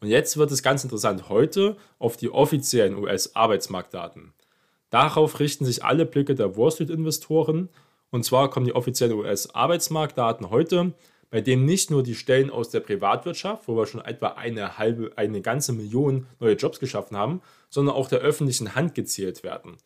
Und 0.02 0.10
jetzt 0.10 0.36
wird 0.38 0.52
es 0.52 0.64
ganz 0.64 0.84
interessant 0.84 1.30
heute 1.30 1.78
auf 1.98 2.18
die 2.18 2.30
offiziellen 2.30 2.98
US-Arbeitsmarktdaten. 2.98 4.34
Darauf 4.90 5.40
richten 5.40 5.66
sich 5.66 5.84
alle 5.84 6.06
Blicke 6.06 6.36
der 6.36 6.58
Wall 6.58 6.72
Street-Investoren. 6.72 7.70
Und 8.12 8.26
zwar 8.26 8.50
kommen 8.50 8.66
die 8.66 8.76
offiziellen 8.76 9.14
US-Arbeitsmarktdaten 9.14 10.50
heute 10.50 10.94
bei 11.30 11.42
dem 11.42 11.66
nicht 11.66 11.92
nur 11.92 12.02
die 12.02 12.16
Stellen 12.16 12.50
aus 12.50 12.70
der 12.70 12.80
Privatwirtschaft, 12.80 13.68
wo 13.68 13.76
wir 13.76 13.86
schon 13.86 14.04
etwa 14.04 14.30
eine 14.30 14.78
halbe, 14.78 15.12
eine 15.16 15.42
ganze 15.42 15.74
Million 15.74 16.26
neue 16.40 16.56
Jobs 16.56 16.80
geschaffen 16.80 17.16
haben, 17.16 17.42
sondern 17.70 17.96
auch 17.96 18.08
der 18.08 18.20
öffentlichen 18.20 18.74
Hand 18.74 18.96
gezählt 18.96 19.44
werden. 19.44 19.78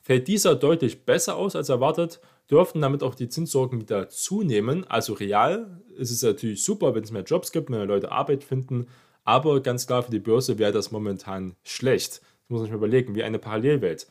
Fällt 0.00 0.28
dieser 0.28 0.56
deutlich 0.56 1.04
besser 1.04 1.36
aus 1.36 1.54
als 1.54 1.68
erwartet, 1.68 2.20
dürften 2.50 2.80
damit 2.80 3.02
auch 3.02 3.14
die 3.14 3.28
Zinssorgen 3.28 3.80
wieder 3.80 4.08
zunehmen. 4.08 4.84
Also 4.88 5.12
real 5.12 5.80
ist 5.96 6.10
es 6.10 6.22
natürlich 6.22 6.64
super, 6.64 6.94
wenn 6.94 7.04
es 7.04 7.12
mehr 7.12 7.22
Jobs 7.22 7.52
gibt, 7.52 7.70
mehr 7.70 7.84
Leute 7.84 8.10
Arbeit 8.10 8.42
finden, 8.42 8.88
aber 9.24 9.60
ganz 9.60 9.86
klar 9.86 10.02
für 10.02 10.10
die 10.10 10.18
Börse 10.18 10.58
wäre 10.58 10.72
das 10.72 10.90
momentan 10.90 11.54
schlecht. 11.62 12.20
Das 12.20 12.48
muss 12.48 12.60
man 12.60 12.66
sich 12.66 12.74
überlegen, 12.74 13.14
wie 13.14 13.22
eine 13.22 13.38
Parallelwelt. 13.38 14.08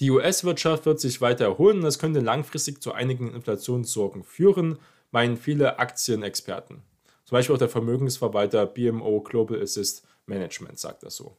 Die 0.00 0.10
US-Wirtschaft 0.10 0.86
wird 0.86 1.00
sich 1.00 1.20
weiter 1.20 1.46
erholen 1.46 1.78
und 1.78 1.84
das 1.84 1.98
könnte 1.98 2.20
langfristig 2.20 2.82
zu 2.82 2.92
einigen 2.92 3.34
Inflationssorgen 3.34 4.24
führen 4.24 4.78
meinen 5.10 5.36
viele 5.36 5.78
Aktienexperten. 5.78 6.82
Zum 7.24 7.36
Beispiel 7.36 7.54
auch 7.54 7.58
der 7.58 7.68
Vermögensverwalter 7.68 8.66
BMO 8.66 9.20
Global 9.22 9.60
Assist 9.60 10.06
Management 10.26 10.78
sagt 10.78 11.02
das 11.02 11.16
so. 11.16 11.36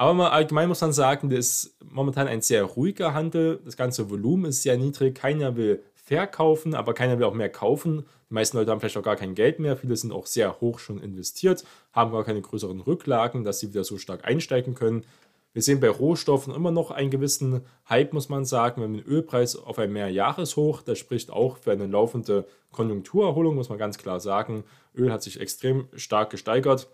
Aber 0.00 0.14
mal 0.14 0.30
allgemein 0.30 0.66
muss 0.66 0.80
man 0.80 0.94
sagen, 0.94 1.28
das 1.28 1.38
ist 1.40 1.76
momentan 1.84 2.26
ein 2.26 2.40
sehr 2.40 2.64
ruhiger 2.64 3.12
Handel. 3.12 3.60
Das 3.66 3.76
ganze 3.76 4.08
Volumen 4.08 4.46
ist 4.46 4.62
sehr 4.62 4.78
niedrig. 4.78 5.14
Keiner 5.14 5.56
will 5.56 5.82
verkaufen, 5.94 6.74
aber 6.74 6.94
keiner 6.94 7.18
will 7.18 7.26
auch 7.26 7.34
mehr 7.34 7.50
kaufen. 7.50 8.06
Die 8.30 8.32
meisten 8.32 8.56
Leute 8.56 8.70
haben 8.70 8.80
vielleicht 8.80 8.96
auch 8.96 9.02
gar 9.02 9.16
kein 9.16 9.34
Geld 9.34 9.58
mehr. 9.58 9.76
Viele 9.76 9.94
sind 9.94 10.10
auch 10.10 10.24
sehr 10.24 10.58
hoch 10.62 10.78
schon 10.78 11.02
investiert, 11.02 11.64
haben 11.92 12.12
gar 12.12 12.24
keine 12.24 12.40
größeren 12.40 12.80
Rücklagen, 12.80 13.44
dass 13.44 13.60
sie 13.60 13.68
wieder 13.68 13.84
so 13.84 13.98
stark 13.98 14.24
einsteigen 14.24 14.74
können. 14.74 15.04
Wir 15.52 15.60
sehen 15.60 15.80
bei 15.80 15.90
Rohstoffen 15.90 16.54
immer 16.54 16.70
noch 16.70 16.90
einen 16.90 17.10
gewissen 17.10 17.60
Hype, 17.86 18.14
muss 18.14 18.30
man 18.30 18.46
sagen. 18.46 18.80
Wir 18.80 18.84
haben 18.84 18.94
den 18.94 19.04
Ölpreis 19.04 19.54
auf 19.54 19.78
ein 19.78 19.92
Mehrjahreshoch. 19.92 20.80
Das 20.80 20.98
spricht 20.98 21.28
auch 21.28 21.58
für 21.58 21.72
eine 21.72 21.86
laufende 21.86 22.46
Konjunkturerholung, 22.72 23.54
muss 23.54 23.68
man 23.68 23.76
ganz 23.76 23.98
klar 23.98 24.18
sagen. 24.18 24.64
Öl 24.96 25.12
hat 25.12 25.22
sich 25.22 25.38
extrem 25.38 25.88
stark 25.94 26.30
gesteigert. 26.30 26.88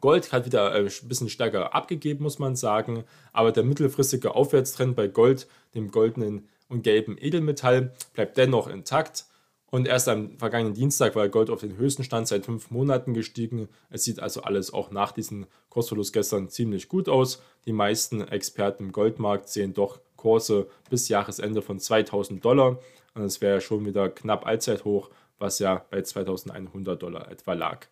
Gold 0.00 0.32
hat 0.32 0.44
wieder 0.46 0.72
ein 0.72 0.84
bisschen 0.84 1.28
stärker 1.28 1.74
abgegeben, 1.74 2.22
muss 2.22 2.38
man 2.38 2.56
sagen. 2.56 3.04
Aber 3.32 3.52
der 3.52 3.64
mittelfristige 3.64 4.34
Aufwärtstrend 4.34 4.96
bei 4.96 5.08
Gold, 5.08 5.46
dem 5.74 5.90
goldenen 5.90 6.48
und 6.68 6.82
gelben 6.82 7.16
Edelmetall, 7.18 7.92
bleibt 8.12 8.36
dennoch 8.36 8.68
intakt. 8.68 9.24
Und 9.68 9.88
erst 9.88 10.08
am 10.08 10.38
vergangenen 10.38 10.74
Dienstag 10.74 11.16
war 11.16 11.28
Gold 11.28 11.50
auf 11.50 11.60
den 11.60 11.76
höchsten 11.76 12.04
Stand 12.04 12.28
seit 12.28 12.44
fünf 12.44 12.70
Monaten 12.70 13.14
gestiegen. 13.14 13.68
Es 13.90 14.04
sieht 14.04 14.20
also 14.20 14.42
alles 14.42 14.72
auch 14.72 14.90
nach 14.90 15.12
diesem 15.12 15.46
Kursverlust 15.70 16.12
gestern 16.12 16.48
ziemlich 16.48 16.88
gut 16.88 17.08
aus. 17.08 17.42
Die 17.66 17.72
meisten 17.72 18.20
Experten 18.20 18.84
im 18.84 18.92
Goldmarkt 18.92 19.48
sehen 19.48 19.74
doch 19.74 20.00
Kurse 20.16 20.68
bis 20.88 21.08
Jahresende 21.08 21.62
von 21.62 21.80
2000 21.80 22.44
Dollar. 22.44 22.78
Und 23.14 23.22
es 23.22 23.40
wäre 23.40 23.60
schon 23.60 23.84
wieder 23.84 24.08
knapp 24.08 24.46
Allzeithoch, 24.46 25.10
was 25.38 25.58
ja 25.58 25.84
bei 25.90 26.02
2100 26.02 27.02
Dollar 27.02 27.30
etwa 27.30 27.54
lag. 27.54 27.88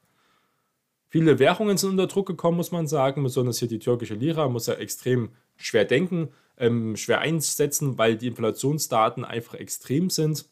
Viele 1.15 1.39
Währungen 1.39 1.77
sind 1.77 1.91
unter 1.91 2.09
Druck 2.09 2.27
gekommen, 2.27 2.57
muss 2.57 2.73
man 2.73 2.89
sagen. 2.89 3.23
Besonders 3.23 3.61
hier 3.61 3.69
die 3.69 3.79
türkische 3.79 4.15
Lira 4.15 4.49
muss 4.49 4.67
ja 4.67 4.75
extrem 4.75 5.29
schwer 5.57 5.85
denken, 5.85 6.31
ähm, 6.59 6.97
schwer 6.97 7.21
einsetzen, 7.21 7.99
weil 7.99 8.17
die 8.17 8.27
Inflationsdaten 8.27 9.25
einfach 9.25 9.55
extrem 9.55 10.11
sind 10.11 10.47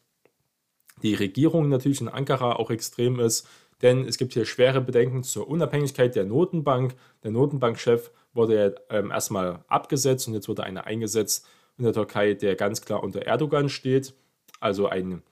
die 1.02 1.14
Regierung 1.14 1.68
natürlich 1.68 2.00
in 2.00 2.08
Ankara 2.08 2.56
auch 2.56 2.70
extrem 2.70 3.18
ist, 3.18 3.48
denn 3.82 4.06
es 4.06 4.18
gibt 4.18 4.34
hier 4.34 4.44
schwere 4.44 4.80
Bedenken 4.80 5.24
zur 5.24 5.48
Unabhängigkeit 5.48 6.14
der 6.14 6.24
Notenbank. 6.24 6.94
Der 7.24 7.32
Notenbankchef 7.32 8.10
wurde 8.32 8.54
ja 8.54 8.96
ähm, 8.96 9.10
erstmal 9.10 9.64
abgesetzt 9.66 10.28
und 10.28 10.34
jetzt 10.34 10.48
wurde 10.48 10.64
einer 10.64 10.86
eingesetzt 10.86 11.46
in 11.78 11.84
der 11.84 11.92
Türkei, 11.92 12.34
der 12.34 12.54
ganz 12.54 12.82
klar 12.82 13.02
unter 13.02 13.22
Erdogan 13.22 13.68
steht, 13.68 14.14
also 14.60 14.86
ein 14.86 15.22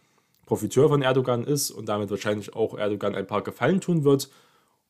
Profiteur 0.47 0.89
von 0.89 1.03
Erdogan 1.03 1.45
ist 1.45 1.71
und 1.71 1.89
damit 1.89 2.11
wahrscheinlich 2.11 2.57
auch 2.57 2.77
Erdogan 2.77 3.15
ein 3.15 3.27
paar 3.27 3.43
Gefallen 3.43 3.81
tun 3.81 4.03
wird. 4.03 4.29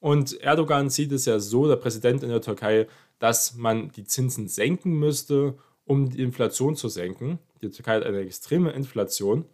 Und 0.01 0.41
Erdogan 0.41 0.89
sieht 0.89 1.13
es 1.13 1.27
ja 1.27 1.39
so, 1.39 1.69
der 1.69 1.77
Präsident 1.77 2.23
in 2.23 2.31
der 2.31 2.41
Türkei, 2.41 2.87
dass 3.19 3.55
man 3.55 3.91
die 3.91 4.05
Zinsen 4.05 4.49
senken 4.49 4.99
müsste, 4.99 5.55
um 5.85 6.09
die 6.09 6.23
Inflation 6.23 6.75
zu 6.75 6.89
senken. 6.89 7.39
Die 7.61 7.71
Türkei 7.71 7.97
hat 7.97 8.05
eine 8.05 8.21
extreme 8.21 8.71
Inflation 8.71 9.45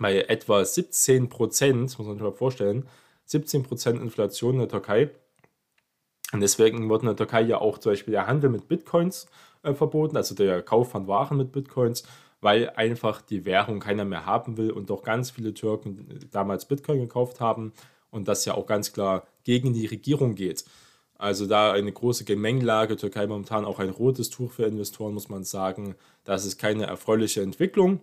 bei 0.00 0.22
etwa 0.22 0.64
17 0.64 1.28
Prozent, 1.28 1.98
muss 1.98 2.06
man 2.06 2.14
sich 2.14 2.22
mal 2.22 2.32
vorstellen, 2.32 2.88
17 3.26 3.62
Prozent 3.62 4.00
Inflation 4.00 4.54
in 4.54 4.60
der 4.60 4.68
Türkei. 4.68 5.10
Und 6.32 6.40
deswegen 6.40 6.88
wurde 6.88 7.02
in 7.02 7.08
der 7.08 7.16
Türkei 7.16 7.42
ja 7.42 7.60
auch 7.60 7.76
zum 7.76 7.92
Beispiel 7.92 8.12
der 8.12 8.26
Handel 8.26 8.48
mit 8.48 8.68
Bitcoins 8.68 9.26
äh, 9.62 9.74
verboten, 9.74 10.16
also 10.16 10.34
der 10.34 10.62
Kauf 10.62 10.90
von 10.90 11.06
Waren 11.06 11.36
mit 11.36 11.52
Bitcoins, 11.52 12.04
weil 12.40 12.70
einfach 12.70 13.20
die 13.20 13.44
Währung 13.44 13.80
keiner 13.80 14.06
mehr 14.06 14.24
haben 14.24 14.56
will 14.56 14.70
und 14.70 14.88
doch 14.88 15.02
ganz 15.02 15.30
viele 15.30 15.52
Türken 15.52 16.26
damals 16.30 16.64
Bitcoin 16.64 17.00
gekauft 17.00 17.40
haben 17.40 17.74
und 18.10 18.28
das 18.28 18.46
ja 18.46 18.54
auch 18.54 18.66
ganz 18.66 18.92
klar 18.92 19.26
gegen 19.44 19.72
die 19.72 19.86
Regierung 19.86 20.34
geht. 20.34 20.64
Also 21.22 21.46
da 21.46 21.72
eine 21.72 21.92
große 21.92 22.24
Gemengelage, 22.24 22.96
Türkei 22.96 23.26
momentan 23.26 23.64
auch 23.64 23.78
ein 23.78 23.90
rotes 23.90 24.28
Tuch 24.28 24.50
für 24.50 24.64
Investoren, 24.64 25.14
muss 25.14 25.28
man 25.28 25.44
sagen. 25.44 25.94
Das 26.24 26.44
ist 26.44 26.58
keine 26.58 26.86
erfreuliche 26.86 27.42
Entwicklung. 27.42 28.00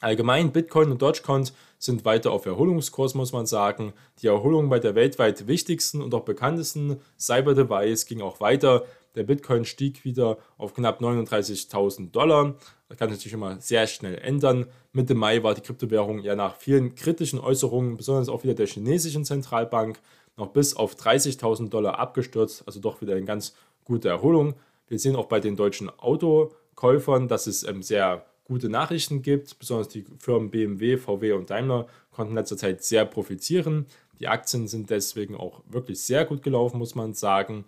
Allgemein 0.00 0.52
Bitcoin 0.52 0.92
und 0.92 1.02
Dogecoin 1.02 1.50
sind 1.78 2.04
weiter 2.04 2.30
auf 2.30 2.46
Erholungskurs, 2.46 3.14
muss 3.14 3.32
man 3.32 3.46
sagen. 3.46 3.92
Die 4.22 4.28
Erholung 4.28 4.68
bei 4.68 4.78
der 4.78 4.94
weltweit 4.94 5.48
wichtigsten 5.48 6.00
und 6.00 6.14
auch 6.14 6.24
bekanntesten 6.24 7.00
Cyber-Device 7.18 8.06
ging 8.06 8.20
auch 8.20 8.40
weiter. 8.40 8.84
Der 9.16 9.24
Bitcoin 9.24 9.64
stieg 9.64 10.04
wieder 10.04 10.38
auf 10.56 10.74
knapp 10.74 11.00
39.000 11.00 12.12
Dollar. 12.12 12.54
Das 12.88 12.96
kann 12.96 13.08
sich 13.08 13.18
natürlich 13.18 13.32
immer 13.32 13.60
sehr 13.60 13.88
schnell 13.88 14.16
ändern. 14.18 14.66
Mitte 14.92 15.14
Mai 15.14 15.42
war 15.42 15.54
die 15.54 15.60
Kryptowährung 15.60 16.20
ja 16.20 16.36
nach 16.36 16.56
vielen 16.56 16.94
kritischen 16.94 17.40
Äußerungen, 17.40 17.96
besonders 17.96 18.28
auch 18.28 18.44
wieder 18.44 18.54
der 18.54 18.68
chinesischen 18.68 19.24
Zentralbank, 19.24 19.98
noch 20.38 20.48
bis 20.48 20.74
auf 20.74 20.94
30.000 20.94 21.68
Dollar 21.68 21.98
abgestürzt. 21.98 22.62
Also 22.66 22.80
doch 22.80 23.00
wieder 23.02 23.14
eine 23.14 23.26
ganz 23.26 23.54
gute 23.84 24.08
Erholung. 24.08 24.54
Wir 24.86 24.98
sehen 24.98 25.16
auch 25.16 25.26
bei 25.26 25.40
den 25.40 25.56
deutschen 25.56 25.90
Autokäufern, 25.98 27.28
dass 27.28 27.46
es 27.46 27.64
ähm, 27.64 27.82
sehr 27.82 28.24
gute 28.44 28.68
Nachrichten 28.68 29.20
gibt. 29.20 29.58
Besonders 29.58 29.88
die 29.88 30.06
Firmen 30.18 30.50
BMW, 30.50 30.96
VW 30.96 31.32
und 31.32 31.50
Daimler 31.50 31.86
konnten 32.12 32.32
in 32.32 32.36
letzter 32.36 32.56
Zeit 32.56 32.82
sehr 32.82 33.04
profitieren. 33.04 33.86
Die 34.20 34.28
Aktien 34.28 34.66
sind 34.66 34.90
deswegen 34.90 35.36
auch 35.36 35.60
wirklich 35.68 36.00
sehr 36.00 36.24
gut 36.24 36.42
gelaufen, 36.42 36.78
muss 36.78 36.94
man 36.94 37.14
sagen. 37.14 37.64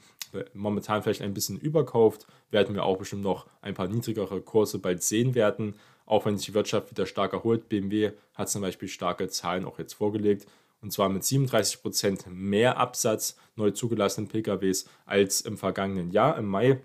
Momentan 0.54 1.02
vielleicht 1.02 1.22
ein 1.22 1.34
bisschen 1.34 1.58
überkauft, 1.58 2.26
werden 2.50 2.74
wir 2.74 2.84
auch 2.84 2.96
bestimmt 2.96 3.22
noch 3.22 3.46
ein 3.62 3.74
paar 3.74 3.88
niedrigere 3.88 4.40
Kurse 4.40 4.78
bald 4.78 5.02
sehen 5.02 5.34
werden. 5.34 5.74
auch 6.06 6.24
wenn 6.24 6.36
sich 6.36 6.46
die 6.46 6.54
Wirtschaft 6.54 6.90
wieder 6.90 7.06
stark 7.06 7.32
erholt. 7.32 7.68
BMW 7.68 8.10
hat 8.34 8.48
zum 8.48 8.62
Beispiel 8.62 8.88
starke 8.88 9.28
Zahlen 9.28 9.64
auch 9.64 9.78
jetzt 9.78 9.92
vorgelegt 9.92 10.46
und 10.82 10.92
zwar 10.92 11.08
mit 11.08 11.24
37 11.24 11.82
Prozent 11.82 12.24
mehr 12.28 12.78
Absatz 12.78 13.36
neu 13.56 13.70
zugelassenen 13.70 14.28
PKWs 14.28 14.86
als 15.06 15.40
im 15.42 15.58
vergangenen 15.58 16.10
Jahr, 16.10 16.38
im 16.38 16.46
Mai. 16.46 16.80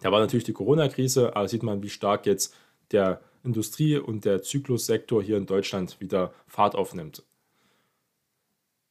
Da 0.00 0.12
war 0.12 0.20
natürlich 0.20 0.44
die 0.44 0.52
Corona-Krise, 0.52 1.36
aber 1.36 1.48
sieht 1.48 1.62
man, 1.62 1.82
wie 1.82 1.88
stark 1.88 2.26
jetzt 2.26 2.54
der 2.92 3.20
Industrie- 3.44 3.98
und 3.98 4.24
der 4.24 4.42
Zyklussektor 4.42 5.22
hier 5.22 5.36
in 5.36 5.46
Deutschland 5.46 6.00
wieder 6.00 6.32
Fahrt 6.46 6.74
aufnimmt. 6.74 7.22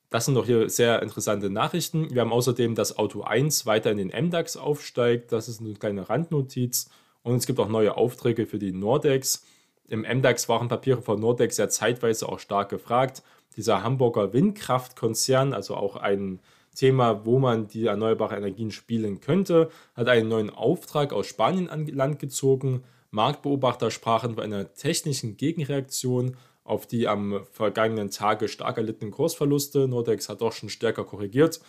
Das 0.09 0.25
sind 0.25 0.35
doch 0.35 0.45
hier 0.45 0.69
sehr 0.69 1.01
interessante 1.01 1.49
Nachrichten. 1.49 2.13
Wir 2.13 2.21
haben 2.21 2.31
außerdem, 2.31 2.75
dass 2.75 2.97
Auto 2.97 3.23
1 3.23 3.65
weiter 3.65 3.91
in 3.91 3.97
den 3.97 4.27
MDAX 4.27 4.55
aufsteigt. 4.55 5.31
Das 5.31 5.49
ist 5.49 5.59
eine 5.59 5.73
kleine 5.73 6.09
Randnotiz. 6.09 6.89
Und 7.23 7.35
es 7.35 7.45
gibt 7.45 7.59
auch 7.59 7.67
neue 7.67 7.97
Aufträge 7.97 8.45
für 8.45 8.59
die 8.59 8.71
Nordex. 8.71 9.43
Im 9.87 10.01
MDAX 10.01 10.47
waren 10.47 10.67
Papiere 10.67 11.01
von 11.01 11.19
Nordex 11.19 11.57
ja 11.57 11.67
zeitweise 11.67 12.29
auch 12.29 12.39
stark 12.39 12.69
gefragt. 12.69 13.23
Dieser 13.55 13.83
Hamburger 13.83 14.33
Windkraftkonzern, 14.33 15.53
also 15.53 15.75
auch 15.75 15.95
ein 15.95 16.39
Thema, 16.75 17.25
wo 17.25 17.39
man 17.39 17.67
die 17.67 17.85
erneuerbaren 17.85 18.37
Energien 18.37 18.71
spielen 18.71 19.21
könnte, 19.21 19.69
hat 19.95 20.09
einen 20.09 20.27
neuen 20.27 20.49
Auftrag 20.49 21.13
aus 21.13 21.27
Spanien 21.27 21.69
an 21.69 21.87
Land 21.87 22.19
gezogen. 22.19 22.83
Marktbeobachter 23.11 23.91
sprachen 23.91 24.35
von 24.35 24.43
einer 24.43 24.73
technischen 24.73 25.37
Gegenreaktion 25.37 26.35
auf 26.65 26.87
die 26.87 27.07
am 27.07 27.41
vergangenen 27.51 28.09
Tage 28.09 28.49
stark 28.49 28.77
erlittenen 28.77 29.11
Kursverluste. 29.11 29.87
Nordex 29.87 30.27
hat 30.27 30.41
doch 30.41 30.51
schon 30.51 30.69
stärker 30.69 31.05
korrigiert. 31.05 31.61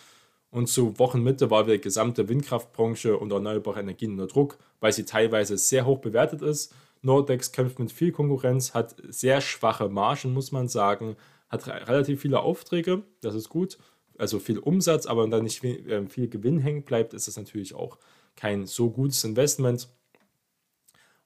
Und 0.51 0.69
zu 0.69 0.99
Wochenmitte 0.99 1.51
war 1.51 1.65
die 1.65 1.81
gesamte 1.81 2.29
Windkraftbranche 2.29 3.17
und 3.17 3.31
erneuerbare 3.31 3.81
Energien 3.81 4.13
unter 4.13 4.27
Druck, 4.27 4.57
weil 4.81 4.93
sie 4.93 5.05
teilweise 5.05 5.59
sehr 5.59 5.85
hoch 5.85 5.99
bewertet 5.99 6.41
ist. 6.41 6.73
Nordex 7.03 7.53
kämpft 7.53 7.79
mit 7.79 7.93
viel 7.93 8.11
Konkurrenz, 8.11 8.73
hat 8.73 8.97
sehr 9.09 9.41
schwache 9.41 9.89
Margen, 9.89 10.33
muss 10.33 10.51
man 10.53 10.69
sagen, 10.69 11.17
hat 11.49 11.67
relativ 11.67 12.21
viele 12.21 12.41
Aufträge, 12.41 13.03
das 13.21 13.35
ist 13.35 13.49
gut, 13.49 13.79
also 14.19 14.39
viel 14.39 14.59
Umsatz, 14.59 15.07
aber 15.07 15.23
wenn 15.23 15.31
da 15.31 15.41
nicht 15.41 15.63
äh, 15.63 16.07
viel 16.07 16.29
Gewinn 16.29 16.59
hängen 16.59 16.85
bleibt, 16.85 17.15
ist 17.15 17.29
das 17.29 17.37
natürlich 17.37 17.75
auch 17.75 17.99
kein 18.35 18.67
so 18.67 18.91
gutes 18.91 19.25
Investment. 19.25 19.89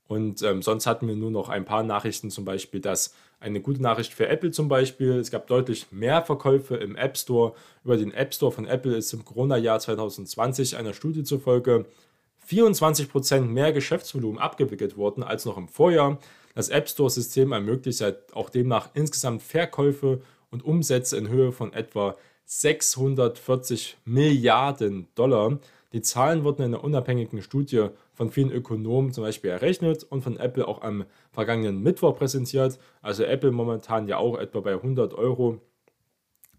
Und 0.07 0.43
ähm, 0.43 0.61
sonst 0.61 0.87
hatten 0.87 1.07
wir 1.07 1.15
nur 1.15 1.31
noch 1.31 1.49
ein 1.49 1.65
paar 1.65 1.85
Nachrichten, 1.85 2.31
zum 2.31 2.45
Beispiel, 2.45 2.81
dass 2.81 3.15
eine 3.39 3.61
gute 3.61 3.81
Nachricht 3.81 4.13
für 4.13 4.27
Apple 4.27 4.51
zum 4.51 4.69
Beispiel, 4.69 5.13
es 5.13 5.31
gab 5.31 5.47
deutlich 5.47 5.93
mehr 5.93 6.23
Verkäufe 6.23 6.77
im 6.77 6.97
App 6.97 7.17
Store. 7.17 7.55
Über 7.85 7.97
den 7.97 8.13
App 8.13 8.35
Store 8.35 8.51
von 8.51 8.67
Apple 8.67 8.97
ist 8.97 9.13
im 9.13 9.25
Corona-Jahr 9.25 9.79
2020 9.79 10.77
einer 10.77 10.95
Studie 10.95 11.23
zufolge 11.23 11.87
24% 12.49 13.43
mehr 13.43 13.73
Geschäftsvolumen 13.73 14.41
abgewickelt 14.41 14.97
worden 14.97 15.23
als 15.23 15.45
noch 15.45 15.57
im 15.57 15.69
Vorjahr. 15.69 16.19
Das 16.55 16.69
App 16.69 16.89
Store-System 16.89 17.53
ermöglicht 17.53 18.03
auch 18.33 18.51
demnach 18.51 18.91
insgesamt 18.95 19.43
Verkäufe 19.43 20.21
und 20.51 20.65
Umsätze 20.65 21.17
in 21.17 21.29
Höhe 21.29 21.53
von 21.53 21.73
etwa 21.73 22.17
640 22.45 23.99
Milliarden 24.05 25.07
Dollar. 25.15 25.59
Die 25.93 26.03
Zahlen 26.03 26.45
wurden 26.45 26.63
in 26.63 26.75
einer 26.75 26.85
unabhängigen 26.85 27.43
Studie 27.43 27.89
von 28.13 28.31
vielen 28.31 28.51
Ökonomen 28.51 29.13
zum 29.13 29.25
Beispiel 29.25 29.51
errechnet 29.51 30.05
und 30.05 30.23
von 30.23 30.37
Apple 30.37 30.67
auch 30.67 30.83
am 30.83 31.05
vergangenen 31.33 31.83
Mittwoch 31.83 32.17
präsentiert. 32.17 32.79
Also 33.03 33.25
Apple 33.25 33.51
momentan 33.51 34.09
ja 34.09 34.19
auch 34.19 34.39
etwa 34.39 34.61
bei 34.61 34.73
100 34.73 35.15
Euro. 35.15 35.61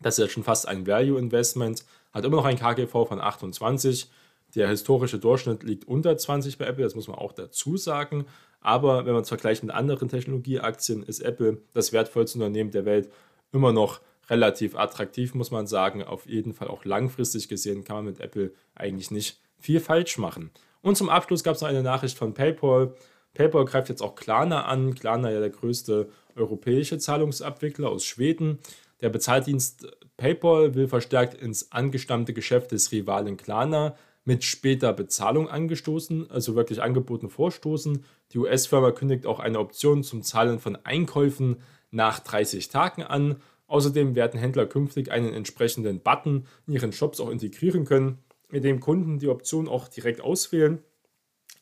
Das 0.01 0.17
ist 0.17 0.23
ja 0.23 0.29
schon 0.29 0.43
fast 0.43 0.67
ein 0.67 0.87
Value 0.87 1.19
Investment, 1.19 1.85
hat 2.11 2.25
immer 2.25 2.37
noch 2.37 2.45
ein 2.45 2.57
KGV 2.57 2.91
von 2.91 3.21
28. 3.21 4.09
Der 4.55 4.67
historische 4.67 5.19
Durchschnitt 5.19 5.63
liegt 5.63 5.87
unter 5.87 6.17
20 6.17 6.57
bei 6.57 6.65
Apple, 6.65 6.83
das 6.83 6.95
muss 6.95 7.07
man 7.07 7.17
auch 7.17 7.31
dazu 7.31 7.77
sagen. 7.77 8.25
Aber 8.61 9.05
wenn 9.05 9.13
man 9.13 9.23
es 9.23 9.29
vergleicht 9.29 9.63
mit 9.63 9.73
anderen 9.73 10.07
Technologieaktien, 10.07 11.03
ist 11.03 11.19
Apple 11.19 11.57
das 11.73 11.91
wertvollste 11.91 12.37
Unternehmen 12.37 12.71
der 12.71 12.85
Welt 12.85 13.11
immer 13.51 13.73
noch 13.73 13.99
relativ 14.29 14.75
attraktiv, 14.75 15.33
muss 15.33 15.51
man 15.51 15.67
sagen. 15.67 16.03
Auf 16.03 16.27
jeden 16.27 16.53
Fall 16.53 16.67
auch 16.67 16.85
langfristig 16.85 17.49
gesehen 17.49 17.83
kann 17.83 17.97
man 17.97 18.05
mit 18.05 18.19
Apple 18.19 18.53
eigentlich 18.75 19.11
nicht 19.11 19.39
viel 19.59 19.79
falsch 19.79 20.17
machen. 20.17 20.51
Und 20.81 20.95
zum 20.95 21.09
Abschluss 21.09 21.43
gab 21.43 21.55
es 21.55 21.61
noch 21.61 21.67
eine 21.67 21.83
Nachricht 21.83 22.17
von 22.17 22.33
PayPal. 22.33 22.93
PayPal 23.33 23.65
greift 23.65 23.89
jetzt 23.89 24.01
auch 24.01 24.15
Klarna 24.15 24.65
an. 24.65 24.95
Klarna 24.95 25.31
ja 25.31 25.39
der 25.39 25.49
größte 25.49 26.09
europäische 26.35 26.97
Zahlungsabwickler 26.97 27.89
aus 27.89 28.05
Schweden. 28.05 28.59
Der 29.01 29.09
Bezahldienst 29.09 29.87
PayPal 30.17 30.75
will 30.75 30.87
verstärkt 30.87 31.33
ins 31.33 31.71
angestammte 31.71 32.33
Geschäft 32.33 32.71
des 32.71 32.91
Rivalen 32.91 33.37
Klarna 33.37 33.95
mit 34.23 34.43
später 34.43 34.93
Bezahlung 34.93 35.49
angestoßen, 35.49 36.29
also 36.29 36.55
wirklich 36.55 36.81
angeboten 36.81 37.29
vorstoßen. 37.29 38.05
Die 38.31 38.37
US-Firma 38.37 38.91
kündigt 38.91 39.25
auch 39.25 39.39
eine 39.39 39.59
Option 39.59 40.03
zum 40.03 40.21
Zahlen 40.21 40.59
von 40.59 40.75
Einkäufen 40.83 41.57
nach 41.89 42.19
30 42.19 42.69
Tagen 42.69 43.03
an. 43.03 43.37
Außerdem 43.67 44.15
werden 44.15 44.39
Händler 44.39 44.65
künftig 44.65 45.11
einen 45.11 45.33
entsprechenden 45.33 46.01
Button 46.01 46.45
in 46.67 46.73
ihren 46.73 46.91
Shops 46.91 47.19
auch 47.19 47.29
integrieren 47.29 47.85
können, 47.85 48.19
mit 48.49 48.63
dem 48.63 48.79
Kunden 48.79 49.17
die 49.17 49.29
Option 49.29 49.67
auch 49.67 49.87
direkt 49.87 50.21
auswählen. 50.21 50.83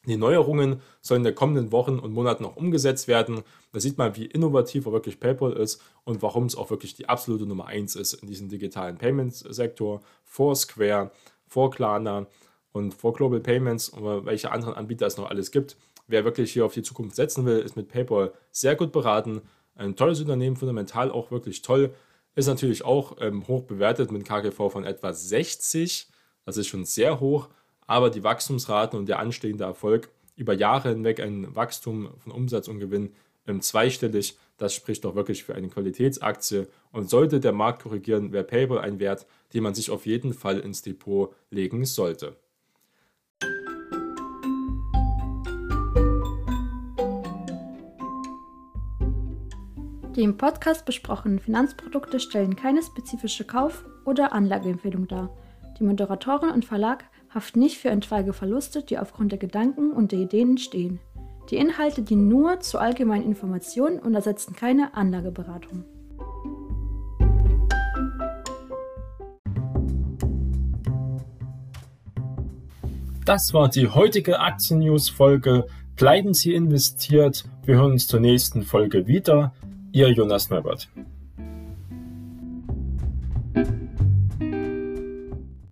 Die 0.06 0.18
Neuerungen 0.18 0.82
sollen 1.02 1.22
in 1.22 1.26
den 1.26 1.36
kommenden 1.36 1.72
Wochen 1.72 2.00
und 2.00 2.14
Monaten 2.14 2.46
auch 2.46 2.56
umgesetzt 2.56 3.08
werden. 3.08 3.44
Da 3.74 3.80
sieht 3.80 3.98
man, 3.98 4.16
wie 4.16 4.26
innovativ 4.26 4.88
auch 4.88 4.94
wirklich 4.94 5.20
PayPal 5.20 5.54
ist 5.54 5.82
und 6.04 6.22
warum 6.22 6.46
es 6.46 6.56
auch 6.56 6.70
wirklich 6.70 6.96
die 6.96 7.08
absolute 7.08 7.46
Nummer 7.46 7.68
1 7.68 7.96
ist 7.96 8.14
in 8.14 8.28
diesem 8.28 8.50
digitalen 8.50 8.98
Payments-Sektor 8.98 10.02
vor 10.24 10.56
Square, 10.56 11.12
vor 11.46 11.70
Klarna 11.70 12.28
und 12.72 12.94
vor 12.94 13.14
Global 13.14 13.40
Payments 13.40 13.90
und 13.90 14.26
welche 14.26 14.52
anderen 14.52 14.76
Anbieter 14.76 15.08
es 15.08 15.18
noch 15.18 15.30
alles 15.30 15.52
gibt. 15.52 15.78
Wer 16.08 16.26
wirklich 16.26 16.52
hier 16.52 16.66
auf 16.66 16.74
die 16.74 16.84
Zukunft 16.84 17.16
setzen 17.16 17.46
will, 17.46 17.60
ist 17.60 17.76
mit 17.76 17.88
PayPal 17.88 18.34
sehr 18.52 18.76
gut 18.76 18.92
beraten. 18.92 19.42
Ein 19.76 19.96
tolles 19.96 20.20
Unternehmen, 20.20 20.56
fundamental 20.56 21.12
auch 21.12 21.32
wirklich 21.32 21.62
toll. 21.62 21.94
Ist 22.36 22.48
natürlich 22.48 22.84
auch 22.84 23.18
ähm, 23.20 23.48
hoch 23.48 23.64
bewertet 23.64 24.12
mit 24.12 24.26
KGV 24.26 24.72
von 24.72 24.86
etwa 24.86 25.14
60. 25.14 26.08
Das 26.46 26.58
ist 26.58 26.68
schon 26.68 26.86
sehr 26.86 27.20
hoch, 27.20 27.50
aber 27.86 28.10
die 28.10 28.24
Wachstumsraten 28.24 28.98
und 28.98 29.08
der 29.08 29.20
anstehende 29.20 29.66
Erfolg 29.66 30.10
über 30.36 30.54
Jahre 30.54 30.90
hinweg 30.90 31.20
ein 31.20 31.56
Wachstum 31.56 32.10
von 32.20 32.32
Umsatz 32.32 32.68
und 32.68 32.80
Gewinn 32.80 33.14
ähm, 33.46 33.62
zweistellig, 33.62 34.38
das 34.58 34.74
spricht 34.74 35.06
doch 35.06 35.16
wirklich 35.16 35.44
für 35.44 35.56
eine 35.56 35.70
Qualitätsaktie. 35.70 36.68
Und 36.92 37.10
sollte 37.10 37.40
der 37.40 37.52
Markt 37.52 37.84
korrigieren, 37.84 38.32
wäre 38.32 38.44
PayPal 38.44 38.80
ein 38.80 39.00
Wert, 39.00 39.26
den 39.54 39.64
man 39.64 39.76
sich 39.76 39.92
auf 39.92 40.06
jeden 40.06 40.34
Fall 40.34 40.60
ins 40.60 40.82
Depot 40.82 41.34
legen 41.50 41.86
sollte. 41.86 42.36
Die 50.20 50.26
im 50.26 50.36
Podcast 50.36 50.84
besprochenen 50.84 51.40
Finanzprodukte 51.40 52.20
stellen 52.20 52.58
keine 52.58 52.84
spezifische 52.84 53.46
Kauf- 53.46 53.86
oder 54.04 54.34
Anlageempfehlung 54.34 55.08
dar. 55.08 55.30
Die 55.80 55.86
Moderatorin 55.86 56.50
und 56.50 56.66
Verlag 56.66 57.06
haften 57.34 57.60
nicht 57.60 57.78
für 57.78 57.90
etwaige 57.90 58.34
Verluste, 58.34 58.84
die 58.84 58.98
aufgrund 58.98 59.32
der 59.32 59.40
Gedanken 59.40 59.94
und 59.94 60.12
der 60.12 60.20
Ideen 60.20 60.50
entstehen. 60.50 61.00
Die 61.50 61.56
Inhalte 61.56 62.02
dienen 62.02 62.28
nur 62.28 62.60
zur 62.60 62.82
allgemeinen 62.82 63.24
Information 63.24 63.98
und 63.98 64.14
ersetzen 64.14 64.58
keine 64.58 64.94
Anlageberatung. 64.94 65.86
Das 73.24 73.54
war 73.54 73.70
die 73.70 73.88
heutige 73.88 74.42
Aktien-News-Folge. 74.42 75.68
Bleiben 75.96 76.34
Sie 76.34 76.54
investiert. 76.54 77.46
Wir 77.64 77.76
hören 77.76 77.94
uns 77.94 78.08
zur 78.08 78.20
nächsten 78.20 78.64
Folge 78.64 79.08
wieder. 79.08 79.54
Ihr 79.92 80.10
Jonas 80.12 80.50
Neubert. 80.50 80.88